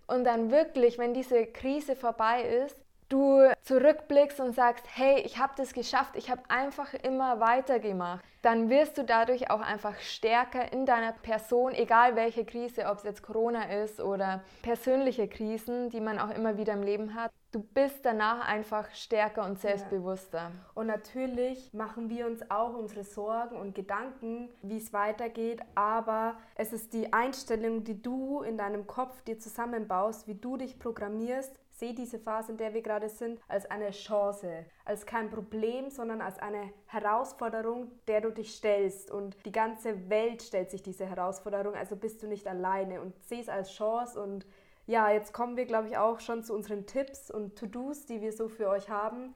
und 0.07 0.23
dann 0.23 0.53
wirklich, 0.53 0.99
wenn 0.99 1.15
diese 1.15 1.47
Krise 1.47 1.97
vorbei 1.97 2.43
ist, 2.43 2.86
du 3.09 3.51
zurückblickst 3.63 4.41
und 4.41 4.55
sagst, 4.55 4.85
hey, 4.93 5.21
ich 5.21 5.39
habe 5.39 5.53
das 5.57 5.73
geschafft, 5.73 6.17
ich 6.17 6.31
habe 6.31 6.43
einfach 6.49 6.95
immer 6.95 7.41
weitergemacht, 7.41 8.25
dann 8.43 8.71
wirst 8.71 8.97
du 8.99 9.05
dadurch 9.05 9.51
auch 9.51 9.61
einfach 9.61 9.99
stärker 9.99 10.73
in 10.73 10.87
deiner 10.87 11.13
Person, 11.13 11.73
egal 11.73 12.15
welche 12.17 12.45
Krise, 12.45 12.87
ob 12.87 12.99
es 12.99 13.05
jetzt 13.05 13.23
Corona 13.23 13.65
ist 13.83 14.01
oder 14.01 14.45
persönliche 14.63 15.29
Krisen, 15.29 15.91
die 15.91 16.01
man 16.01 16.19
auch 16.19 16.31
immer 16.31 16.57
wieder 16.57 16.75
im 16.75 16.83
Leben 16.83 17.15
hat. 17.15 17.33
Du 17.53 17.61
bist 17.61 18.05
danach 18.05 18.47
einfach 18.47 18.91
stärker 18.95 19.45
und 19.45 19.59
selbstbewusster. 19.59 20.39
Ja. 20.39 20.53
Und 20.75 20.89
natürlich 20.89 21.73
machen 21.73 22.11
wir 22.11 22.27
uns 22.27 22.51
auch 22.51 22.75
unsere 22.75 23.03
Sorgen 23.03 23.57
und 23.57 23.75
Gedanken, 23.75 24.51
wie 24.63 24.77
es 24.77 24.93
weitergeht, 24.93 25.61
aber 25.75 26.37
es 26.55 26.73
ist 26.73 26.93
die 26.93 27.13
Einstellung, 27.13 27.83
die 27.83 28.01
du 28.01 28.43
in 28.43 28.59
deinem 28.59 28.87
Kopf 28.87 29.23
dir 29.23 29.39
zusammenbaust, 29.39 30.29
wie 30.29 30.35
du 30.35 30.57
dich 30.57 30.79
programmierst, 30.79 31.59
sehe 31.77 31.95
diese 31.95 32.19
Phase, 32.19 32.53
in 32.53 32.59
der 32.59 32.73
wir 32.73 32.83
gerade 32.83 33.09
sind, 33.09 33.39
als 33.49 33.71
eine 33.71 33.91
Chance, 33.91 34.65
als 34.85 35.05
kein 35.05 35.31
Problem, 35.31 35.91
sondern 35.91 36.23
als 36.23 36.39
eine 36.39 36.73
Herausforderung, 36.87 37.91
der 38.09 38.23
du 38.23 38.31
dich 38.31 38.55
stellst. 38.55 39.11
Und 39.11 39.37
die 39.45 39.53
ganze 39.53 40.09
Welt 40.09 40.43
stellt 40.43 40.71
sich 40.71 40.83
diese 40.83 41.07
Herausforderung, 41.07 41.75
also 41.75 41.95
bist 41.95 42.23
du 42.23 42.27
nicht 42.27 42.47
alleine 42.47 43.01
und 43.01 43.15
sehe 43.25 43.43
es 43.43 43.49
als 43.49 43.73
Chance. 43.73 44.21
Und 44.21 44.47
ja, 44.87 45.11
jetzt 45.11 45.35
kommen 45.35 45.57
wir, 45.57 45.67
glaube 45.67 45.89
ich, 45.89 45.99
auch 45.99 46.21
schon 46.21 46.43
zu 46.43 46.55
unseren 46.55 46.87
Tipps 46.87 47.31
und 47.31 47.59
To-Dos, 47.59 48.07
die 48.07 48.23
wir 48.23 48.33
so 48.33 48.49
für 48.49 48.69
euch 48.69 48.89
haben. 48.89 49.35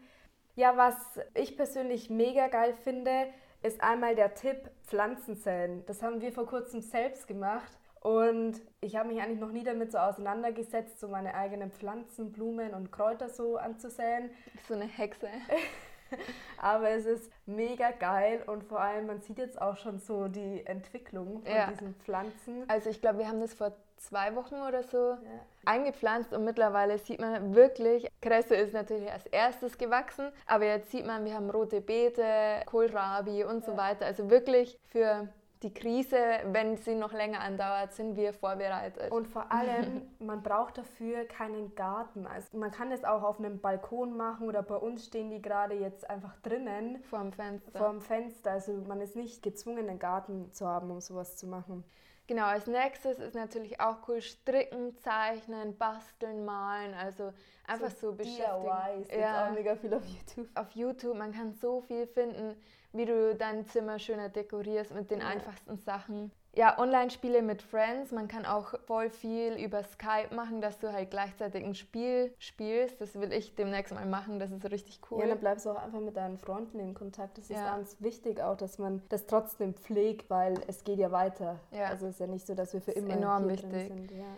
Ja, 0.56 0.76
was 0.76 0.96
ich 1.34 1.56
persönlich 1.56 2.08
mega 2.08 2.48
geil 2.48 2.72
finde, 2.72 3.26
ist 3.62 3.82
einmal 3.82 4.14
der 4.14 4.34
Tipp 4.34 4.70
Pflanzen 4.84 5.36
säen. 5.36 5.84
Das 5.86 6.02
haben 6.02 6.22
wir 6.22 6.32
vor 6.32 6.46
kurzem 6.46 6.80
selbst 6.80 7.26
gemacht 7.26 7.79
und 8.00 8.60
ich 8.80 8.96
habe 8.96 9.08
mich 9.08 9.20
eigentlich 9.20 9.40
noch 9.40 9.52
nie 9.52 9.62
damit 9.62 9.92
so 9.92 9.98
auseinandergesetzt, 9.98 10.98
so 11.00 11.08
meine 11.08 11.34
eigenen 11.34 11.70
Pflanzen, 11.70 12.32
Blumen 12.32 12.72
und 12.72 12.90
Kräuter 12.90 13.28
so 13.28 13.58
anzusäen. 13.58 14.30
So 14.66 14.74
eine 14.74 14.86
Hexe. 14.86 15.28
Aber 16.58 16.90
es 16.90 17.06
ist 17.06 17.30
mega 17.46 17.90
geil 17.92 18.42
und 18.46 18.64
vor 18.64 18.80
allem, 18.80 19.06
man 19.06 19.20
sieht 19.20 19.38
jetzt 19.38 19.60
auch 19.60 19.76
schon 19.76 19.98
so 19.98 20.28
die 20.28 20.66
Entwicklung 20.66 21.42
von 21.42 21.54
ja. 21.54 21.70
diesen 21.70 21.94
Pflanzen. 21.96 22.64
Also 22.68 22.90
ich 22.90 23.00
glaube, 23.00 23.18
wir 23.18 23.28
haben 23.28 23.40
das 23.40 23.54
vor 23.54 23.72
zwei 23.96 24.34
Wochen 24.34 24.56
oder 24.56 24.82
so 24.82 25.10
ja. 25.10 25.18
eingepflanzt 25.66 26.32
und 26.32 26.44
mittlerweile 26.44 26.98
sieht 26.98 27.20
man 27.20 27.54
wirklich, 27.54 28.08
Kresse 28.22 28.56
ist 28.56 28.72
natürlich 28.72 29.12
als 29.12 29.26
erstes 29.26 29.76
gewachsen, 29.76 30.32
aber 30.46 30.64
jetzt 30.64 30.90
sieht 30.90 31.06
man, 31.06 31.24
wir 31.24 31.34
haben 31.34 31.50
rote 31.50 31.80
Beete, 31.82 32.62
Kohlrabi 32.66 33.44
und 33.44 33.64
so 33.64 33.76
weiter. 33.76 34.06
Also 34.06 34.30
wirklich 34.30 34.78
für 34.86 35.28
die 35.62 35.74
Krise, 35.74 36.16
wenn 36.46 36.76
sie 36.78 36.94
noch 36.94 37.12
länger 37.12 37.40
andauert, 37.40 37.92
sind 37.92 38.16
wir 38.16 38.32
vorbereitet. 38.32 39.12
Und 39.12 39.28
vor 39.28 39.52
allem, 39.52 40.08
man 40.18 40.42
braucht 40.42 40.78
dafür 40.78 41.24
keinen 41.24 41.74
Garten. 41.74 42.26
Also 42.26 42.56
man 42.56 42.70
kann 42.70 42.90
es 42.92 43.04
auch 43.04 43.22
auf 43.22 43.38
einem 43.38 43.60
Balkon 43.60 44.16
machen 44.16 44.48
oder 44.48 44.62
bei 44.62 44.76
uns 44.76 45.06
stehen 45.06 45.30
die 45.30 45.42
gerade 45.42 45.74
jetzt 45.74 46.08
einfach 46.08 46.34
drinnen. 46.38 47.02
Vor 47.02 47.18
dem 47.18 47.32
Fenster. 47.32 47.78
Vor 47.78 47.90
dem 47.90 48.00
Fenster. 48.00 48.52
Also 48.52 48.72
man 48.86 49.02
ist 49.02 49.16
nicht 49.16 49.42
gezwungen, 49.42 49.88
einen 49.88 49.98
Garten 49.98 50.50
zu 50.52 50.66
haben, 50.66 50.90
um 50.90 51.00
sowas 51.00 51.36
zu 51.36 51.46
machen. 51.46 51.84
Genau, 52.26 52.44
als 52.44 52.66
nächstes 52.68 53.18
ist 53.18 53.34
natürlich 53.34 53.80
auch 53.80 54.08
cool 54.08 54.22
stricken, 54.22 54.96
zeichnen, 54.98 55.76
basteln, 55.76 56.44
malen, 56.44 56.94
also 56.94 57.32
einfach 57.66 57.90
so, 57.90 58.12
so 58.12 58.16
beschäftigen. 58.16 58.70
DIYs, 59.08 59.20
ja. 59.20 59.48
auch 59.48 59.52
mega 59.52 59.74
viel 59.74 59.92
auf 59.92 60.04
YouTube. 60.06 60.48
Auf 60.54 60.70
YouTube, 60.70 61.16
man 61.16 61.32
kann 61.32 61.52
so 61.54 61.80
viel 61.80 62.06
finden 62.06 62.54
wie 62.92 63.04
du 63.04 63.34
dein 63.34 63.66
Zimmer 63.66 63.98
schöner 63.98 64.28
dekorierst 64.28 64.94
mit 64.94 65.10
den 65.10 65.20
ja. 65.20 65.26
einfachsten 65.28 65.76
Sachen. 65.78 66.30
Ja, 66.52 66.76
Online-Spiele 66.78 67.42
mit 67.42 67.62
Friends. 67.62 68.10
Man 68.10 68.26
kann 68.26 68.44
auch 68.44 68.74
voll 68.86 69.08
viel 69.08 69.52
über 69.54 69.84
Skype 69.84 70.34
machen, 70.34 70.60
dass 70.60 70.80
du 70.80 70.92
halt 70.92 71.10
gleichzeitig 71.10 71.64
ein 71.64 71.76
Spiel 71.76 72.34
spielst. 72.40 73.00
Das 73.00 73.14
will 73.14 73.32
ich 73.32 73.54
demnächst 73.54 73.94
mal 73.94 74.04
machen. 74.04 74.40
Das 74.40 74.50
ist 74.50 74.68
richtig 74.68 75.00
cool. 75.10 75.20
Ja, 75.20 75.28
dann 75.28 75.38
bleibst 75.38 75.64
du 75.64 75.70
auch 75.70 75.80
einfach 75.80 76.00
mit 76.00 76.16
deinen 76.16 76.38
Freunden 76.38 76.80
in 76.80 76.94
Kontakt. 76.94 77.38
Das 77.38 77.44
ist 77.44 77.56
ja. 77.56 77.76
ganz 77.76 77.96
wichtig 78.00 78.40
auch, 78.40 78.56
dass 78.56 78.78
man 78.78 79.00
das 79.10 79.26
trotzdem 79.26 79.74
pflegt, 79.74 80.28
weil 80.28 80.60
es 80.66 80.82
geht 80.82 80.98
ja 80.98 81.12
weiter. 81.12 81.60
Ja. 81.70 81.86
Also 81.86 82.06
es 82.06 82.14
ist 82.14 82.20
ja 82.20 82.26
nicht 82.26 82.46
so, 82.46 82.54
dass 82.54 82.72
wir 82.72 82.80
für 82.80 82.92
immer 82.92 83.14
enorm 83.14 83.44
hier 83.44 83.52
wichtig. 83.52 83.88
sind. 83.88 84.10
Ja. 84.10 84.36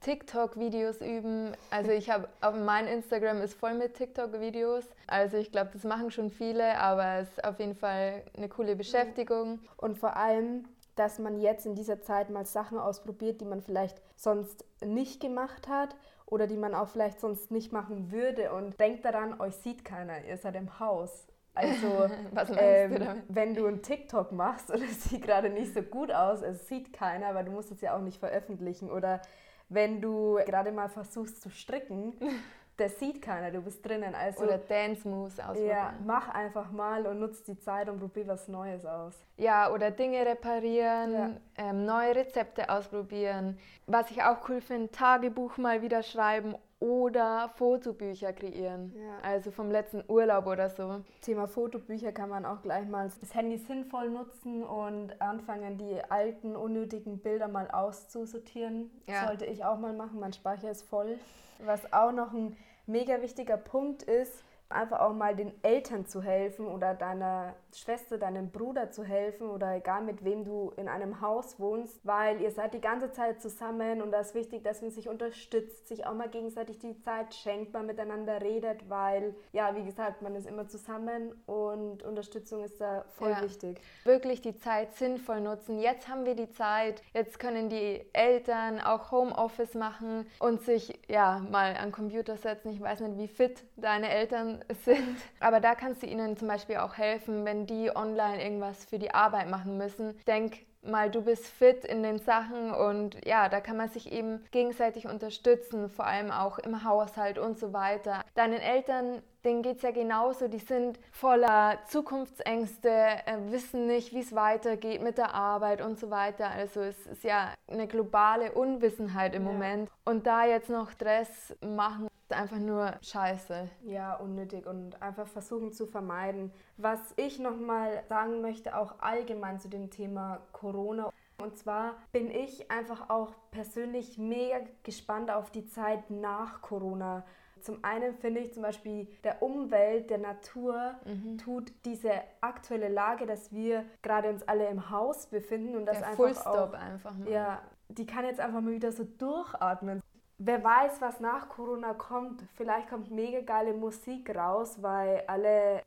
TikTok-Videos 0.00 1.00
üben. 1.00 1.52
Also 1.70 1.90
ich 1.90 2.10
habe, 2.10 2.28
mein 2.64 2.86
Instagram 2.86 3.42
ist 3.42 3.54
voll 3.54 3.74
mit 3.74 3.94
TikTok-Videos. 3.94 4.84
Also 5.06 5.36
ich 5.36 5.50
glaube, 5.50 5.70
das 5.72 5.84
machen 5.84 6.10
schon 6.10 6.30
viele, 6.30 6.78
aber 6.78 7.20
es 7.20 7.28
ist 7.30 7.44
auf 7.44 7.58
jeden 7.58 7.74
Fall 7.74 8.22
eine 8.36 8.48
coole 8.48 8.76
Beschäftigung. 8.76 9.60
Und 9.76 9.98
vor 9.98 10.16
allem, 10.16 10.64
dass 10.94 11.18
man 11.18 11.40
jetzt 11.40 11.66
in 11.66 11.74
dieser 11.74 12.00
Zeit 12.00 12.30
mal 12.30 12.44
Sachen 12.44 12.78
ausprobiert, 12.78 13.40
die 13.40 13.44
man 13.44 13.60
vielleicht 13.60 14.00
sonst 14.16 14.64
nicht 14.84 15.20
gemacht 15.20 15.68
hat 15.68 15.96
oder 16.26 16.46
die 16.46 16.56
man 16.56 16.74
auch 16.74 16.88
vielleicht 16.88 17.20
sonst 17.20 17.50
nicht 17.50 17.72
machen 17.72 18.12
würde. 18.12 18.52
Und 18.52 18.78
denkt 18.78 19.04
daran, 19.04 19.40
euch 19.40 19.54
sieht 19.56 19.84
keiner, 19.84 20.24
ihr 20.24 20.36
seid 20.36 20.56
im 20.56 20.78
Haus. 20.78 21.26
Also, 21.54 22.08
ähm, 22.56 22.94
du 22.94 23.22
wenn 23.28 23.54
du 23.54 23.66
einen 23.66 23.82
TikTok 23.82 24.32
machst 24.32 24.70
und 24.72 24.82
es 24.82 25.04
sieht 25.04 25.22
gerade 25.22 25.50
nicht 25.50 25.74
so 25.74 25.82
gut 25.82 26.12
aus, 26.12 26.42
es 26.42 26.68
sieht 26.68 26.92
keiner, 26.92 27.26
aber 27.28 27.42
du 27.42 27.50
musst 27.50 27.72
es 27.72 27.80
ja 27.80 27.96
auch 27.96 28.00
nicht 28.00 28.18
veröffentlichen. 28.18 28.90
Oder 28.90 29.20
wenn 29.68 30.00
du 30.00 30.38
gerade 30.46 30.72
mal 30.72 30.88
versuchst 30.88 31.42
zu 31.42 31.50
stricken, 31.50 32.14
das 32.76 32.98
sieht 32.98 33.20
keiner, 33.20 33.50
du 33.50 33.60
bist 33.60 33.84
drinnen. 33.84 34.14
Also, 34.14 34.44
Oder 34.44 34.58
Dance 34.58 35.06
Moves 35.06 35.38
ausprobieren. 35.40 35.68
Ja, 35.68 35.94
mach 36.04 36.28
einfach 36.28 36.70
mal 36.70 37.06
und 37.06 37.18
nutz 37.18 37.42
die 37.42 37.58
Zeit 37.58 37.88
und 37.88 37.98
probier 37.98 38.26
was 38.28 38.48
Neues 38.48 38.86
aus. 38.86 39.14
Ja, 39.36 39.70
oder 39.72 39.90
Dinge 39.90 40.24
reparieren, 40.24 41.12
ja. 41.12 41.30
ähm, 41.56 41.84
neue 41.84 42.14
Rezepte 42.14 42.70
ausprobieren. 42.70 43.58
Was 43.86 44.10
ich 44.10 44.22
auch 44.22 44.48
cool 44.48 44.60
finde, 44.60 44.90
Tagebuch 44.90 45.56
mal 45.58 45.82
wieder 45.82 46.02
schreiben 46.02 46.54
oder 46.80 47.50
Fotobücher 47.56 48.32
kreieren. 48.32 48.94
Ja. 48.94 49.18
Also 49.22 49.50
vom 49.50 49.70
letzten 49.70 50.04
Urlaub 50.06 50.46
oder 50.46 50.70
so. 50.70 51.02
Thema 51.22 51.48
Fotobücher 51.48 52.12
kann 52.12 52.28
man 52.28 52.44
auch 52.44 52.62
gleich 52.62 52.86
mal 52.86 53.10
das 53.20 53.34
Handy 53.34 53.58
sinnvoll 53.58 54.10
nutzen 54.10 54.62
und 54.62 55.20
anfangen, 55.20 55.76
die 55.76 56.00
alten, 56.08 56.54
unnötigen 56.54 57.18
Bilder 57.18 57.48
mal 57.48 57.70
auszusortieren. 57.70 58.90
Ja. 59.06 59.26
Sollte 59.26 59.46
ich 59.46 59.64
auch 59.64 59.78
mal 59.78 59.92
machen. 59.92 60.20
Mein 60.20 60.32
Speicher 60.32 60.70
ist 60.70 60.82
voll. 60.82 61.18
Was 61.64 61.92
auch 61.92 62.12
noch 62.12 62.32
ein 62.32 62.56
mega 62.86 63.20
wichtiger 63.22 63.56
Punkt 63.56 64.04
ist, 64.04 64.44
einfach 64.70 65.00
auch 65.00 65.14
mal 65.14 65.34
den 65.34 65.52
Eltern 65.62 66.06
zu 66.06 66.22
helfen 66.22 66.66
oder 66.66 66.94
deiner 66.94 67.54
Schwester, 67.74 68.18
deinem 68.18 68.50
Bruder 68.50 68.90
zu 68.90 69.02
helfen 69.02 69.48
oder 69.48 69.76
egal 69.76 70.02
mit 70.02 70.24
wem 70.24 70.44
du 70.44 70.72
in 70.76 70.88
einem 70.88 71.20
Haus 71.22 71.58
wohnst, 71.58 72.04
weil 72.04 72.40
ihr 72.40 72.50
seid 72.50 72.74
die 72.74 72.80
ganze 72.80 73.10
Zeit 73.12 73.40
zusammen 73.40 74.02
und 74.02 74.10
da 74.10 74.20
ist 74.20 74.34
wichtig, 74.34 74.62
dass 74.64 74.82
man 74.82 74.90
sich 74.90 75.08
unterstützt, 75.08 75.88
sich 75.88 76.06
auch 76.06 76.14
mal 76.14 76.28
gegenseitig 76.28 76.78
die 76.78 76.98
Zeit 77.00 77.34
schenkt, 77.34 77.72
man 77.72 77.86
miteinander 77.86 78.42
redet, 78.42 78.88
weil 78.90 79.34
ja, 79.52 79.74
wie 79.74 79.84
gesagt, 79.84 80.20
man 80.20 80.34
ist 80.34 80.46
immer 80.46 80.68
zusammen 80.68 81.32
und 81.46 82.02
Unterstützung 82.02 82.62
ist 82.62 82.80
da 82.80 83.04
voll 83.16 83.30
ja. 83.30 83.42
wichtig. 83.42 83.80
Wirklich 84.04 84.42
die 84.42 84.56
Zeit 84.56 84.94
sinnvoll 84.94 85.40
nutzen. 85.40 85.78
Jetzt 85.78 86.08
haben 86.08 86.26
wir 86.26 86.34
die 86.34 86.50
Zeit, 86.50 87.02
jetzt 87.14 87.38
können 87.38 87.70
die 87.70 88.04
Eltern 88.12 88.80
auch 88.80 89.12
Homeoffice 89.12 89.74
machen 89.74 90.26
und 90.40 90.60
sich 90.60 90.98
ja 91.08 91.38
mal 91.50 91.74
an 91.76 91.90
Computer 91.90 92.36
setzen. 92.36 92.70
Ich 92.70 92.80
weiß 92.80 93.00
nicht, 93.00 93.16
wie 93.16 93.28
fit 93.28 93.64
deine 93.76 94.10
Eltern 94.10 94.57
sind. 94.84 95.16
Aber 95.40 95.60
da 95.60 95.74
kannst 95.74 96.02
du 96.02 96.06
ihnen 96.06 96.36
zum 96.36 96.48
Beispiel 96.48 96.76
auch 96.76 96.96
helfen, 96.96 97.44
wenn 97.44 97.66
die 97.66 97.94
online 97.94 98.42
irgendwas 98.42 98.84
für 98.84 98.98
die 98.98 99.12
Arbeit 99.12 99.48
machen 99.48 99.78
müssen. 99.78 100.18
Denk 100.26 100.66
mal, 100.82 101.10
du 101.10 101.22
bist 101.22 101.46
fit 101.46 101.84
in 101.84 102.02
den 102.02 102.18
Sachen 102.18 102.72
und 102.72 103.16
ja, 103.26 103.48
da 103.48 103.60
kann 103.60 103.76
man 103.76 103.88
sich 103.88 104.12
eben 104.12 104.44
gegenseitig 104.50 105.06
unterstützen, 105.06 105.90
vor 105.90 106.06
allem 106.06 106.30
auch 106.30 106.58
im 106.58 106.84
Haushalt 106.84 107.38
und 107.38 107.58
so 107.58 107.72
weiter. 107.72 108.22
Deinen 108.34 108.60
Eltern 108.60 109.22
denen 109.48 109.62
geht 109.62 109.76
es 109.78 109.82
ja 109.82 109.90
genauso. 109.90 110.46
Die 110.48 110.58
sind 110.58 110.98
voller 111.10 111.78
Zukunftsängste, 111.86 112.90
äh, 112.90 113.38
wissen 113.50 113.86
nicht, 113.86 114.12
wie 114.12 114.20
es 114.20 114.34
weitergeht 114.34 115.02
mit 115.02 115.16
der 115.18 115.34
Arbeit 115.34 115.80
und 115.80 115.98
so 115.98 116.10
weiter. 116.10 116.50
Also 116.50 116.80
es 116.82 117.06
ist 117.06 117.24
ja 117.24 117.54
eine 117.66 117.86
globale 117.86 118.52
Unwissenheit 118.52 119.34
im 119.34 119.46
ja. 119.46 119.52
Moment. 119.52 119.90
Und 120.04 120.26
da 120.26 120.44
jetzt 120.44 120.68
noch 120.68 120.90
Stress 120.90 121.56
machen, 121.64 122.08
ist 122.28 122.32
einfach 122.36 122.58
nur 122.58 122.92
scheiße. 123.00 123.68
Ja, 123.84 124.16
unnötig 124.16 124.66
und 124.66 125.00
einfach 125.00 125.26
versuchen 125.26 125.72
zu 125.72 125.86
vermeiden. 125.86 126.52
Was 126.76 127.00
ich 127.16 127.38
nochmal 127.38 128.02
sagen 128.08 128.42
möchte, 128.42 128.76
auch 128.76 128.96
allgemein 129.00 129.60
zu 129.60 129.68
dem 129.68 129.90
Thema 129.90 130.40
Corona. 130.52 131.10
Und 131.40 131.56
zwar 131.56 131.94
bin 132.12 132.30
ich 132.30 132.70
einfach 132.70 133.08
auch 133.08 133.32
persönlich 133.52 134.18
mega 134.18 134.58
gespannt 134.82 135.30
auf 135.30 135.50
die 135.50 135.66
Zeit 135.66 136.10
nach 136.10 136.60
Corona. 136.60 137.24
Zum 137.60 137.84
einen 137.84 138.14
finde 138.14 138.40
ich 138.40 138.52
zum 138.52 138.62
Beispiel 138.62 139.08
der 139.24 139.42
Umwelt, 139.42 140.10
der 140.10 140.18
Natur 140.18 140.94
mhm. 141.04 141.38
tut 141.38 141.72
diese 141.84 142.12
aktuelle 142.40 142.88
Lage, 142.88 143.26
dass 143.26 143.52
wir 143.52 143.84
gerade 144.02 144.28
uns 144.30 144.42
alle 144.46 144.68
im 144.68 144.90
Haus 144.90 145.26
befinden 145.26 145.76
und 145.76 145.86
das 145.86 145.98
der 145.98 146.08
einfach 146.08 146.16
Fullstop 146.16 146.70
auch, 146.70 146.72
einfach 146.72 147.14
mal. 147.16 147.28
Ja, 147.30 147.62
die 147.88 148.06
kann 148.06 148.24
jetzt 148.24 148.40
einfach 148.40 148.60
mal 148.60 148.72
wieder 148.72 148.92
so 148.92 149.04
durchatmen. 149.04 150.02
Wer 150.38 150.62
weiß, 150.62 151.00
was 151.00 151.18
nach 151.18 151.48
Corona 151.48 151.94
kommt. 151.94 152.42
Vielleicht 152.54 152.88
kommt 152.88 153.10
mega 153.10 153.40
geile 153.40 153.74
Musik 153.74 154.34
raus, 154.36 154.82
weil 154.82 155.24
alle 155.26 155.82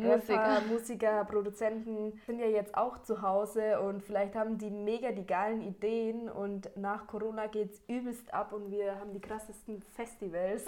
Musiker. 0.00 0.60
Musiker, 0.68 1.24
Produzenten 1.24 2.18
sind 2.26 2.38
ja 2.38 2.46
jetzt 2.46 2.76
auch 2.76 2.98
zu 3.02 3.22
Hause 3.22 3.80
und 3.80 4.02
vielleicht 4.02 4.34
haben 4.34 4.58
die 4.58 4.70
mega 4.70 5.12
die 5.12 5.26
geilen 5.26 5.62
Ideen 5.62 6.28
und 6.28 6.70
nach 6.76 7.06
Corona 7.06 7.46
geht 7.46 7.72
es 7.72 7.82
übelst 7.88 8.32
ab 8.32 8.52
und 8.52 8.70
wir 8.70 8.98
haben 8.98 9.12
die 9.12 9.20
krassesten 9.20 9.82
Festivals 9.94 10.64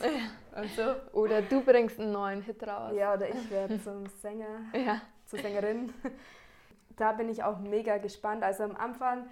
und 0.56 0.68
so. 0.76 0.94
Oder 1.12 1.42
du 1.42 1.60
bringst 1.62 2.00
einen 2.00 2.12
neuen 2.12 2.42
Hit 2.42 2.66
raus. 2.66 2.92
Ja, 2.94 3.14
oder 3.14 3.28
ich 3.28 3.50
werde 3.50 3.82
zum 3.82 4.06
Sänger, 4.22 4.60
ja. 4.72 5.00
zur 5.26 5.38
Sängerin. 5.38 5.92
Da 6.96 7.12
bin 7.12 7.28
ich 7.28 7.44
auch 7.44 7.60
mega 7.60 7.98
gespannt. 7.98 8.42
Also 8.42 8.64
am 8.64 8.74
Anfang 8.74 9.28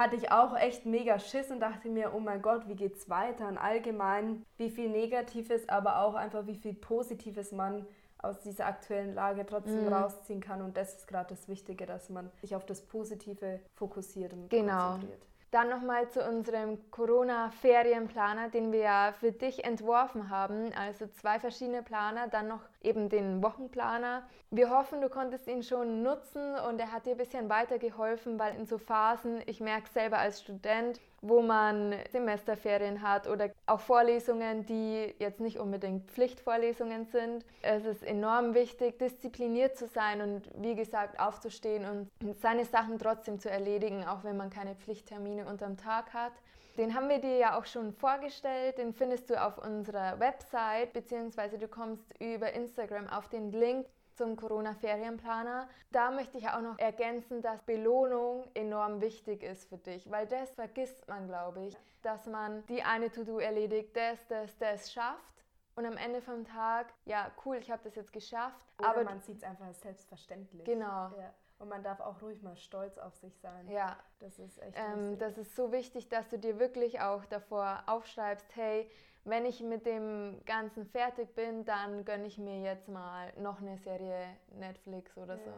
hatte 0.00 0.16
ich 0.16 0.32
auch 0.32 0.56
echt 0.56 0.86
mega 0.86 1.18
Schiss 1.18 1.50
und 1.50 1.60
dachte 1.60 1.90
mir, 1.90 2.14
oh 2.14 2.20
mein 2.20 2.40
Gott, 2.40 2.66
wie 2.68 2.74
geht's 2.74 3.10
weiter? 3.10 3.46
Und 3.46 3.58
allgemein, 3.58 4.46
wie 4.56 4.70
viel 4.70 4.88
Negatives, 4.88 5.68
aber 5.68 5.98
auch 6.00 6.14
einfach 6.14 6.46
wie 6.46 6.54
viel 6.54 6.72
Positives 6.72 7.52
man 7.52 7.86
aus 8.22 8.40
dieser 8.40 8.66
aktuellen 8.66 9.14
Lage 9.14 9.46
trotzdem 9.46 9.86
mhm. 9.86 9.92
rausziehen 9.92 10.40
kann. 10.40 10.62
Und 10.62 10.76
das 10.76 10.94
ist 10.94 11.06
gerade 11.06 11.34
das 11.34 11.48
Wichtige, 11.48 11.86
dass 11.86 12.10
man 12.10 12.30
sich 12.40 12.54
auf 12.54 12.66
das 12.66 12.82
Positive 12.82 13.60
fokussiert 13.74 14.32
und 14.32 14.48
genau. 14.50 14.92
konzentriert. 14.92 15.26
Dann 15.50 15.68
nochmal 15.68 16.08
zu 16.08 16.24
unserem 16.24 16.78
Corona-Ferienplaner, 16.92 18.50
den 18.50 18.70
wir 18.70 18.80
ja 18.80 19.12
für 19.18 19.32
dich 19.32 19.64
entworfen 19.64 20.30
haben. 20.30 20.72
Also 20.74 21.08
zwei 21.08 21.40
verschiedene 21.40 21.82
Planer, 21.82 22.28
dann 22.28 22.46
noch 22.46 22.62
eben 22.82 23.08
den 23.08 23.42
Wochenplaner. 23.42 24.22
Wir 24.52 24.70
hoffen, 24.70 25.00
du 25.00 25.08
konntest 25.08 25.48
ihn 25.48 25.64
schon 25.64 26.04
nutzen 26.04 26.54
und 26.68 26.78
er 26.78 26.92
hat 26.92 27.06
dir 27.06 27.12
ein 27.12 27.16
bisschen 27.16 27.48
weitergeholfen, 27.48 28.38
weil 28.38 28.54
in 28.54 28.66
so 28.66 28.78
Phasen, 28.78 29.42
ich 29.46 29.60
merke 29.60 29.88
selber 29.88 30.18
als 30.18 30.40
Student, 30.40 31.00
wo 31.22 31.42
man 31.42 31.94
Semesterferien 32.10 33.02
hat 33.02 33.28
oder 33.28 33.50
auch 33.66 33.80
Vorlesungen, 33.80 34.64
die 34.66 35.14
jetzt 35.18 35.40
nicht 35.40 35.58
unbedingt 35.58 36.10
Pflichtvorlesungen 36.10 37.06
sind. 37.06 37.44
Es 37.62 37.84
ist 37.84 38.02
enorm 38.02 38.54
wichtig, 38.54 38.98
diszipliniert 38.98 39.76
zu 39.76 39.86
sein 39.86 40.20
und 40.22 40.42
wie 40.56 40.74
gesagt 40.74 41.20
aufzustehen 41.20 41.84
und 41.84 42.10
seine 42.40 42.64
Sachen 42.64 42.98
trotzdem 42.98 43.38
zu 43.38 43.50
erledigen, 43.50 44.04
auch 44.04 44.24
wenn 44.24 44.36
man 44.36 44.50
keine 44.50 44.74
Pflichttermine 44.74 45.46
unterm 45.46 45.76
Tag 45.76 46.14
hat. 46.14 46.32
Den 46.78 46.94
haben 46.94 47.08
wir 47.08 47.18
dir 47.18 47.36
ja 47.36 47.58
auch 47.58 47.66
schon 47.66 47.92
vorgestellt, 47.92 48.78
den 48.78 48.94
findest 48.94 49.28
du 49.28 49.42
auf 49.42 49.58
unserer 49.58 50.18
Website, 50.18 50.92
beziehungsweise 50.92 51.58
du 51.58 51.68
kommst 51.68 52.14
über 52.20 52.52
Instagram 52.54 53.08
auf 53.08 53.28
den 53.28 53.52
Link 53.52 53.86
zum 54.20 54.36
Corona-Ferienplaner. 54.36 55.66
Da 55.92 56.10
möchte 56.10 56.36
ich 56.36 56.46
auch 56.46 56.60
noch 56.60 56.78
ergänzen, 56.78 57.40
dass 57.40 57.62
Belohnung 57.62 58.44
enorm 58.52 59.00
wichtig 59.00 59.42
ist 59.42 59.66
für 59.70 59.78
dich, 59.78 60.10
weil 60.10 60.26
das 60.26 60.50
vergisst 60.50 61.08
man, 61.08 61.26
glaube 61.26 61.64
ich, 61.64 61.76
dass 62.02 62.26
man 62.26 62.62
die 62.66 62.82
eine 62.82 63.10
To-Do 63.10 63.38
erledigt, 63.38 63.96
das, 63.96 64.26
das, 64.26 64.58
das 64.58 64.92
schafft 64.92 65.42
und 65.74 65.86
am 65.86 65.96
Ende 65.96 66.20
vom 66.20 66.44
Tag, 66.44 66.92
ja, 67.06 67.30
cool, 67.46 67.56
ich 67.56 67.70
habe 67.70 67.82
das 67.82 67.94
jetzt 67.94 68.12
geschafft. 68.12 68.60
Oder 68.78 68.90
aber 68.90 69.04
man 69.04 69.22
sieht 69.22 69.38
es 69.38 69.42
einfach 69.42 69.72
selbstverständlich. 69.72 70.66
Genau. 70.66 71.08
Ja. 71.16 71.32
Und 71.58 71.70
man 71.70 71.82
darf 71.82 72.00
auch 72.00 72.20
ruhig 72.20 72.42
mal 72.42 72.56
stolz 72.56 72.98
auf 72.98 73.14
sich 73.16 73.38
sein. 73.38 73.68
Ja. 73.70 73.96
Das 74.18 74.38
ist 74.38 74.60
echt 74.60 74.76
ähm, 74.76 75.18
Das 75.18 75.38
ist 75.38 75.56
so 75.56 75.72
wichtig, 75.72 76.10
dass 76.10 76.28
du 76.28 76.38
dir 76.38 76.58
wirklich 76.58 77.00
auch 77.00 77.24
davor 77.24 77.84
aufschreibst, 77.86 78.54
hey, 78.54 78.90
wenn 79.24 79.44
ich 79.44 79.60
mit 79.62 79.86
dem 79.86 80.40
Ganzen 80.46 80.86
fertig 80.86 81.34
bin, 81.34 81.64
dann 81.64 82.04
gönne 82.04 82.26
ich 82.26 82.38
mir 82.38 82.60
jetzt 82.60 82.88
mal 82.88 83.32
noch 83.38 83.60
eine 83.60 83.76
Serie 83.78 84.36
Netflix 84.58 85.16
oder 85.16 85.36
ja. 85.36 85.44
so. 85.44 85.52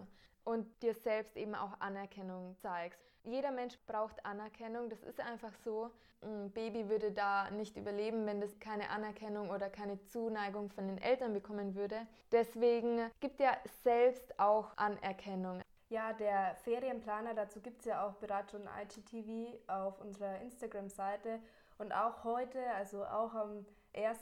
Und 0.44 0.66
dir 0.83 0.94
selbst 0.94 1.37
eben 1.37 1.55
auch 1.55 1.81
Anerkennung 1.81 2.57
zeigst. 2.59 3.01
Jeder 3.25 3.53
Mensch 3.53 3.79
braucht 3.87 4.25
Anerkennung, 4.27 4.88
das 4.90 5.03
ist 5.05 5.20
einfach 5.20 5.55
so. 5.64 5.90
Ein 6.22 6.51
Baby 6.51 6.88
würde 6.88 7.12
da 7.12 7.51
nicht 7.51 7.77
überleben, 7.77 8.27
wenn 8.27 8.40
das 8.40 8.59
keine 8.59 8.90
Anerkennung 8.90 9.51
oder 9.51 9.70
keine 9.70 10.01
Zuneigung 10.07 10.70
von 10.70 10.87
den 10.87 10.98
Eltern 10.98 11.33
bekommen 11.33 11.75
würde. 11.75 12.07
Deswegen 12.33 13.11
gibt 13.20 13.40
er 13.40 13.57
selbst 13.85 14.38
auch 14.38 14.77
Anerkennung. 14.77 15.61
Ja, 15.88 16.12
der 16.12 16.55
Ferienplaner, 16.64 17.35
dazu 17.35 17.61
gibt 17.61 17.81
es 17.81 17.85
ja 17.85 18.07
auch 18.07 18.14
bereits 18.14 18.53
schon 18.53 18.62
IGTV 18.62 19.59
auf 19.68 20.01
unserer 20.01 20.40
Instagram-Seite. 20.40 21.38
Und 21.78 21.92
auch 21.92 22.24
heute, 22.24 22.61
also 22.74 23.04
auch 23.04 23.35
am 23.35 23.66
1. 23.94 24.18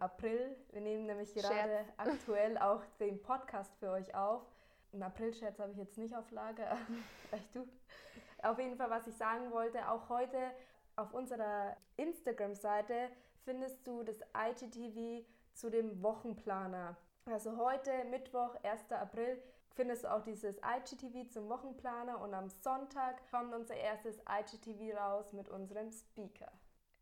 April, 0.00 0.56
wir 0.72 0.80
nehmen 0.80 1.06
nämlich 1.06 1.32
gerade 1.34 1.54
Scherz. 1.54 1.88
aktuell 1.96 2.58
auch 2.58 2.82
den 2.98 3.22
Podcast 3.22 3.74
für 3.78 3.90
euch 3.90 4.14
auf. 4.14 4.42
Ein 4.92 5.02
April-Scherz 5.02 5.58
habe 5.58 5.72
ich 5.72 5.78
jetzt 5.78 5.98
nicht 5.98 6.14
auf 6.14 6.30
Lager, 6.30 6.76
vielleicht 7.28 7.54
du. 7.54 7.66
Auf 8.42 8.58
jeden 8.58 8.76
Fall, 8.76 8.90
was 8.90 9.06
ich 9.06 9.16
sagen 9.16 9.50
wollte, 9.50 9.88
auch 9.88 10.08
heute 10.08 10.38
auf 10.96 11.14
unserer 11.14 11.76
Instagram-Seite 11.96 13.08
findest 13.44 13.86
du 13.86 14.02
das 14.02 14.20
IGTV 14.36 15.26
zu 15.54 15.70
dem 15.70 16.02
Wochenplaner. 16.02 16.96
Also 17.26 17.56
heute, 17.56 18.04
Mittwoch, 18.04 18.54
1. 18.62 18.92
April, 18.92 19.42
findest 19.74 20.04
du 20.04 20.12
auch 20.12 20.22
dieses 20.22 20.56
IGTV 20.58 21.30
zum 21.30 21.48
Wochenplaner 21.48 22.20
und 22.20 22.34
am 22.34 22.48
Sonntag 22.48 23.28
kommt 23.30 23.54
unser 23.54 23.74
erstes 23.74 24.18
IGTV 24.28 24.96
raus 24.96 25.32
mit 25.32 25.48
unserem 25.48 25.90
Speaker. 25.90 26.52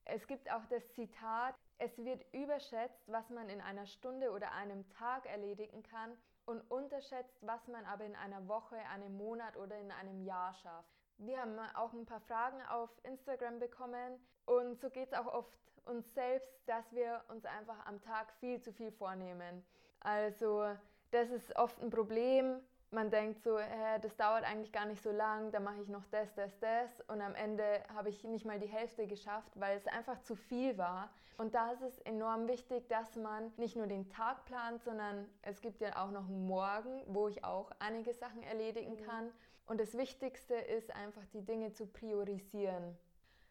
Es 0.05 0.27
gibt 0.27 0.51
auch 0.51 0.65
das 0.67 0.93
Zitat, 0.93 1.55
es 1.79 1.97
wird 1.99 2.25
überschätzt, 2.33 3.03
was 3.07 3.31
man 3.31 3.49
in 3.49 3.61
einer 3.61 3.87
Stunde 3.87 4.31
oder 4.33 4.53
einem 4.53 4.89
Tag 4.91 5.27
erledigen 5.27 5.83
kann 5.83 6.17
und 6.45 6.61
unterschätzt, 6.71 7.39
was 7.41 7.67
man 7.69 7.85
aber 7.87 8.05
in 8.05 8.17
einer 8.17 8.47
Woche, 8.49 8.77
einem 8.93 9.17
Monat 9.17 9.57
oder 9.57 9.79
in 9.79 9.91
einem 9.93 10.23
Jahr 10.25 10.55
schafft. 10.55 10.89
Wir 11.19 11.41
haben 11.41 11.59
auch 11.75 11.93
ein 11.93 12.05
paar 12.05 12.21
Fragen 12.21 12.61
auf 12.69 12.91
Instagram 13.05 13.59
bekommen 13.59 14.19
und 14.47 14.81
so 14.81 14.91
geht 14.91 15.13
es 15.13 15.19
auch 15.19 15.33
oft 15.33 15.57
uns 15.85 16.13
selbst, 16.15 16.53
dass 16.67 16.93
wir 16.93 17.23
uns 17.29 17.45
einfach 17.45 17.87
am 17.87 18.01
Tag 18.01 18.33
viel 18.41 18.61
zu 18.61 18.73
viel 18.73 18.91
vornehmen. 18.93 19.65
Also 20.01 20.77
das 21.11 21.31
ist 21.31 21.55
oft 21.57 21.81
ein 21.81 21.91
Problem. 21.91 22.61
Man 22.93 23.11
denkt 23.11 23.43
so, 23.43 23.59
hä, 23.59 23.99
das 24.03 24.17
dauert 24.17 24.45
eigentlich 24.45 24.71
gar 24.71 24.85
nicht 24.85 25.03
so 25.03 25.11
lang, 25.11 25.51
dann 25.51 25.65
mache 25.65 25.81
ich 25.81 25.89
noch 25.89 26.05
das, 26.11 26.35
das, 26.35 26.59
das 26.59 27.01
und 27.09 27.23
am 27.23 27.35
Ende 27.35 27.83
habe 27.95 28.11
ich 28.11 28.23
nicht 28.23 28.45
mal 28.45 28.61
die 28.61 28.67
Hälfte 28.67 29.07
geschafft, 29.07 29.51
weil 29.55 29.79
es 29.79 29.87
einfach 29.87 30.21
zu 30.21 30.37
viel 30.37 30.77
war. 30.77 31.11
Und 31.39 31.55
da 31.55 31.73
ist 31.73 31.81
es 31.81 31.99
enorm 32.01 32.49
wichtig, 32.49 32.89
dass 32.89 33.17
man 33.17 33.51
nicht 33.57 33.77
nur 33.77 33.87
den 33.87 34.11
Tag 34.11 34.45
plant, 34.45 34.85
sondern 34.85 35.27
es 35.41 35.63
gibt 35.63 35.81
ja 35.81 36.05
auch 36.05 36.11
noch 36.11 36.29
einen 36.29 36.47
Morgen, 36.47 37.03
wo 37.07 37.29
ich 37.29 37.43
auch 37.43 37.71
einige 37.79 38.13
Sachen 38.13 38.43
erledigen 38.43 39.01
mhm. 39.01 39.05
kann. 39.05 39.33
Und 39.67 39.81
das 39.81 39.97
Wichtigste 39.97 40.55
ist 40.55 40.95
einfach 40.95 41.25
die 41.33 41.43
Dinge 41.43 41.73
zu 41.73 41.87
priorisieren. 41.87 42.97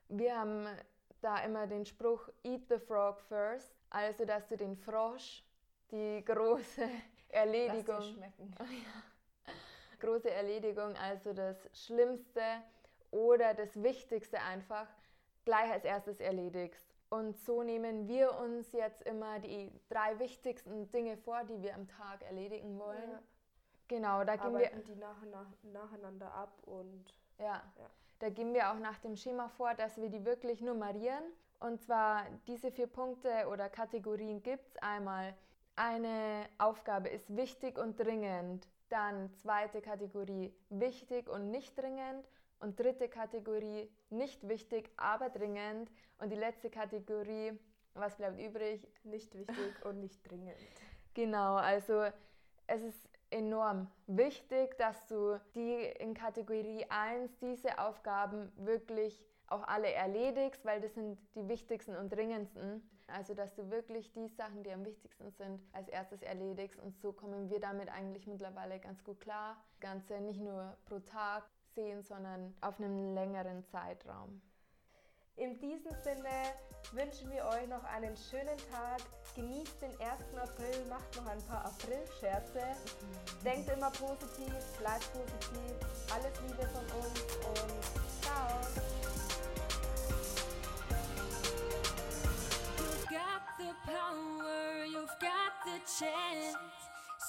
Wir 0.08 0.38
haben 0.38 0.68
da 1.22 1.38
immer 1.40 1.66
den 1.66 1.86
Spruch 1.86 2.30
Eat 2.44 2.68
the 2.70 2.78
Frog 2.78 3.20
first, 3.22 3.74
also 3.90 4.24
dass 4.26 4.48
du 4.48 4.56
den 4.56 4.78
Frosch, 4.78 5.44
die 5.90 6.24
große 6.24 6.88
Erledigung. 7.30 7.96
Lass 7.98 8.06
dir 8.06 8.14
schmecken. 8.14 8.56
Oh 8.60 8.64
ja. 8.72 9.11
Große 10.02 10.30
Erledigung, 10.30 10.96
also 10.98 11.32
das 11.34 11.58
Schlimmste 11.74 12.42
oder 13.12 13.54
das 13.54 13.82
Wichtigste 13.82 14.40
einfach 14.42 14.88
gleich 15.46 15.72
als 15.72 15.86
erstes 15.86 16.20
erledigst. 16.20 16.86
Und 17.10 17.38
so 17.38 17.64
nehmen 17.64 18.08
wir 18.08 18.38
uns 18.38 18.72
jetzt 18.72 19.02
immer 19.04 19.40
die 19.40 19.72
drei 19.90 20.18
wichtigsten 20.20 20.92
Dinge 20.92 21.18
vor, 21.18 21.44
die 21.44 21.62
wir 21.62 21.76
am 21.76 21.88
Tag 21.88 22.24
erledigen 22.24 22.80
wollen. 22.80 23.12
Ja. 23.12 23.20
Genau, 23.88 24.24
da 24.24 24.38
gehen 24.38 24.58
wir 24.58 24.70
die 24.70 24.96
nach, 24.96 25.22
nach, 25.26 25.48
nacheinander 25.64 26.34
ab 26.34 26.54
und 26.66 27.14
ja, 27.38 27.62
ja, 27.78 27.90
da 28.20 28.30
gehen 28.30 28.54
wir 28.54 28.72
auch 28.72 28.80
nach 28.80 29.00
dem 29.00 29.18
Schema 29.18 29.50
vor, 29.50 29.74
dass 29.74 29.98
wir 29.98 30.10
die 30.10 30.24
wirklich 30.24 30.62
nummerieren. 30.62 31.24
Und 31.60 31.82
zwar 31.82 32.26
diese 32.48 32.72
vier 32.72 32.88
Punkte 32.88 33.48
oder 33.50 33.68
Kategorien 33.70 34.42
gibt 34.42 34.68
es 34.70 34.78
einmal 34.78 35.36
eine 35.76 36.46
Aufgabe 36.58 37.10
ist 37.10 37.36
wichtig 37.36 37.78
und 37.78 38.00
dringend. 38.00 38.68
Dann 38.92 39.34
zweite 39.36 39.82
Kategorie 39.82 40.54
wichtig 40.70 41.30
und 41.30 41.50
nicht 41.50 41.78
dringend. 41.78 42.28
Und 42.60 42.78
dritte 42.78 43.08
Kategorie 43.08 43.90
nicht 44.10 44.48
wichtig, 44.48 44.92
aber 44.98 45.30
dringend. 45.30 45.90
Und 46.20 46.30
die 46.30 46.36
letzte 46.36 46.70
Kategorie, 46.70 47.58
was 47.94 48.18
bleibt 48.18 48.40
übrig? 48.40 48.86
Nicht 49.04 49.34
wichtig 49.34 49.86
und 49.86 50.00
nicht 50.02 50.30
dringend. 50.30 50.58
Genau, 51.14 51.56
also 51.56 52.06
es 52.68 52.84
ist 52.84 53.10
enorm 53.32 53.92
wichtig, 54.08 54.78
dass 54.78 55.08
du 55.08 55.38
die 55.56 55.84
in 56.00 56.14
Kategorie 56.14 56.86
1 56.88 57.38
diese 57.40 57.80
Aufgaben 57.80 58.50
wirklich 58.56 59.22
auch 59.52 59.68
alle 59.68 59.92
erledigst, 59.92 60.64
weil 60.66 60.82
das 60.82 60.94
sind 60.94 61.18
die 61.36 61.48
wichtigsten 61.48 61.96
und 61.96 62.12
dringendsten. 62.12 62.82
Also, 63.08 63.34
dass 63.34 63.54
du 63.56 63.70
wirklich 63.70 64.12
die 64.14 64.30
Sachen, 64.30 64.64
die 64.64 64.72
am 64.72 64.86
wichtigsten 64.86 65.32
sind, 65.32 65.60
als 65.74 65.90
erstes 65.90 66.22
erledigst. 66.22 66.80
Und 66.80 66.98
so 67.02 67.12
kommen 67.12 67.50
wir 67.50 67.60
damit 67.60 67.90
eigentlich 67.90 68.26
mittlerweile 68.26 68.80
ganz 68.80 69.04
gut 69.04 69.20
klar. 69.20 69.58
Das 69.72 69.80
Ganze 69.82 70.22
nicht 70.22 70.40
nur 70.40 70.78
pro 70.86 71.00
Tag 71.00 71.44
sehen, 71.76 72.04
sondern 72.04 72.54
auf 72.62 72.80
einem 72.80 73.14
längeren 73.14 73.66
Zeitraum. 73.66 74.42
In 75.38 75.58
diesem 75.60 75.92
Sinne 76.04 76.54
wünschen 76.92 77.32
wir 77.32 77.46
euch 77.46 77.68
noch 77.68 77.84
einen 77.86 78.16
schönen 78.16 78.58
Tag. 78.72 79.02
Genießt 79.36 79.82
den 79.82 79.92
1. 79.92 80.38
April, 80.38 80.86
macht 80.90 81.16
noch 81.16 81.26
ein 81.26 81.42
paar 81.48 81.66
April-Scherze. 81.66 82.62
Denkt 83.44 83.70
immer 83.70 83.92
positiv, 83.92 84.54
bleibt 84.78 85.12
positiv. 85.14 86.14
Alles 86.14 86.42
Liebe 86.42 86.68
von 86.68 86.84
uns 87.00 87.38
und 87.48 88.22
ciao. 88.22 89.21
You've 95.02 95.20
got 95.20 95.54
the 95.66 95.80
chance. 96.00 96.58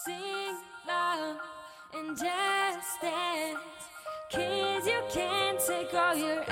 Sing 0.04 0.56
loud 0.86 1.36
and 1.94 2.16
just 2.16 3.00
dance. 3.00 3.58
Kids, 4.30 4.86
you 4.86 5.02
can't 5.12 5.58
take 5.58 5.94
all 5.94 6.14
your 6.14 6.44